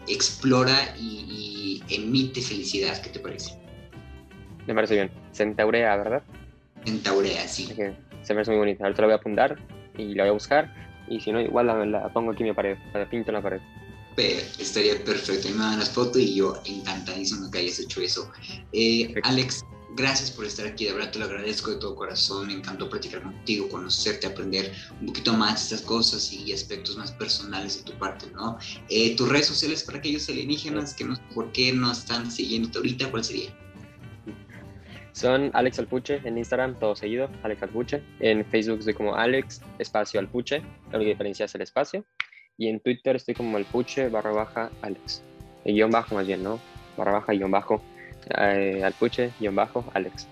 explora 0.06 0.94
y, 0.96 1.82
emite 1.88 2.40
felicidad. 2.40 3.02
¿Qué 3.02 3.10
te 3.10 3.18
parece? 3.18 3.58
Me 4.68 4.74
parece 4.76 4.94
bien. 4.94 5.10
Centaurea, 5.32 5.96
¿verdad? 5.96 6.22
Centaurea, 6.84 7.48
sí. 7.48 7.70
se 8.22 8.34
me 8.34 8.42
hace 8.42 8.52
muy 8.52 8.58
bonita. 8.58 8.84
Ahorita 8.84 9.02
la 9.02 9.06
voy 9.08 9.14
a 9.14 9.16
apuntar 9.16 9.58
y 9.96 10.14
la 10.14 10.22
voy 10.22 10.30
a 10.30 10.34
buscar. 10.34 10.72
Y 11.08 11.18
si 11.18 11.32
no, 11.32 11.40
igual 11.40 11.66
la, 11.90 12.08
pongo 12.12 12.30
aquí 12.30 12.44
en 12.44 12.50
mi 12.50 12.54
pared, 12.54 12.78
la 12.94 13.10
pinto 13.10 13.32
en 13.32 13.34
la 13.34 13.42
pared. 13.42 13.60
estaría 14.16 15.04
perfecto. 15.04 15.48
Me 15.48 15.56
dan 15.56 15.80
las 15.80 15.90
fotos 15.90 16.22
y 16.22 16.36
yo 16.36 16.54
encantadísimo 16.66 17.50
que 17.50 17.58
hayas 17.58 17.80
hecho 17.80 18.00
eso. 18.00 18.30
Eh, 18.72 19.12
Alex, 19.24 19.64
Gracias 19.98 20.30
por 20.30 20.44
estar 20.44 20.64
aquí, 20.64 20.84
de 20.84 20.92
verdad 20.92 21.10
te 21.10 21.18
lo 21.18 21.24
agradezco 21.24 21.72
de 21.72 21.78
todo 21.78 21.96
corazón. 21.96 22.46
Me 22.46 22.52
encantó 22.52 22.88
platicar 22.88 23.20
contigo, 23.20 23.68
conocerte, 23.68 24.28
aprender 24.28 24.72
un 25.00 25.08
poquito 25.08 25.32
más 25.32 25.54
de 25.54 25.74
estas 25.74 25.82
cosas 25.82 26.32
y 26.32 26.52
aspectos 26.52 26.96
más 26.96 27.10
personales 27.10 27.78
de 27.78 27.90
tu 27.90 27.98
parte, 27.98 28.26
¿no? 28.32 28.56
Eh, 28.88 29.16
tus 29.16 29.28
redes 29.28 29.46
sociales 29.46 29.82
para 29.82 29.98
aquellos 29.98 30.28
alienígenas 30.28 30.94
que 30.94 31.02
no 31.02 31.16
por 31.34 31.50
qué 31.50 31.72
no 31.72 31.90
están 31.90 32.30
siguiendo 32.30 32.78
ahorita, 32.78 33.10
¿cuál 33.10 33.24
sería? 33.24 33.50
Son 35.14 35.50
Alex 35.52 35.80
Alpuche 35.80 36.20
en 36.22 36.38
Instagram, 36.38 36.78
todo 36.78 36.94
seguido, 36.94 37.28
Alex 37.42 37.64
Alpuche. 37.64 38.00
En 38.20 38.44
Facebook 38.46 38.78
estoy 38.78 38.94
como 38.94 39.16
Alex 39.16 39.62
Espacio 39.80 40.20
Alpuche, 40.20 40.62
la 40.92 40.98
única 40.98 41.10
diferencia 41.10 41.46
es 41.46 41.54
el 41.56 41.62
espacio. 41.62 42.04
Y 42.56 42.68
en 42.68 42.78
Twitter 42.78 43.16
estoy 43.16 43.34
como 43.34 43.56
Alpuche 43.56 44.08
barra 44.10 44.30
baja 44.30 44.70
Alex. 44.82 45.24
El 45.64 45.74
guion 45.74 45.90
bajo 45.90 46.14
más 46.14 46.24
bien, 46.24 46.44
¿no? 46.44 46.60
Barra 46.96 47.14
baja 47.14 47.32
guion 47.32 47.50
bajo 47.50 47.82
eh, 48.26 48.82
Alpuche-Alex. 48.84 50.26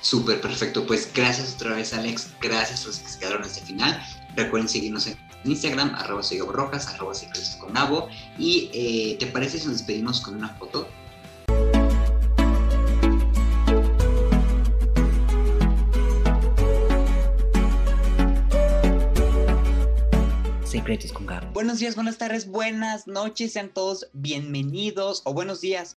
Súper 0.00 0.40
perfecto, 0.40 0.86
pues 0.86 1.10
gracias 1.12 1.54
otra 1.54 1.74
vez 1.74 1.92
Alex, 1.92 2.30
gracias 2.40 2.84
a 2.84 2.86
los 2.86 2.98
que 3.00 3.08
se 3.08 3.18
quedaron 3.18 3.42
hasta 3.42 3.60
el 3.60 3.66
final. 3.66 4.02
Recuerden 4.36 4.68
seguirnos 4.68 5.06
en 5.08 5.16
Instagram, 5.44 5.94
arroba 5.96 6.22
soy 6.22 6.38
Rojas, 6.38 6.86
arroba 6.88 7.14
secretos 7.14 7.56
con 7.56 7.72
Gabo. 7.72 8.08
Y 8.38 8.70
eh, 8.72 9.16
¿te 9.18 9.26
parece 9.26 9.58
si 9.58 9.66
nos 9.66 9.78
despedimos 9.78 10.20
con 10.20 10.36
una 10.36 10.50
foto? 10.50 10.88
Secretos 20.64 21.12
con 21.12 21.26
Gabo. 21.26 21.50
Buenos 21.52 21.78
días, 21.78 21.94
buenas 21.94 22.18
tardes, 22.18 22.46
buenas 22.46 23.06
noches, 23.06 23.54
sean 23.54 23.70
todos 23.70 24.08
bienvenidos 24.12 25.22
o 25.24 25.32
buenos 25.32 25.60
días 25.60 25.94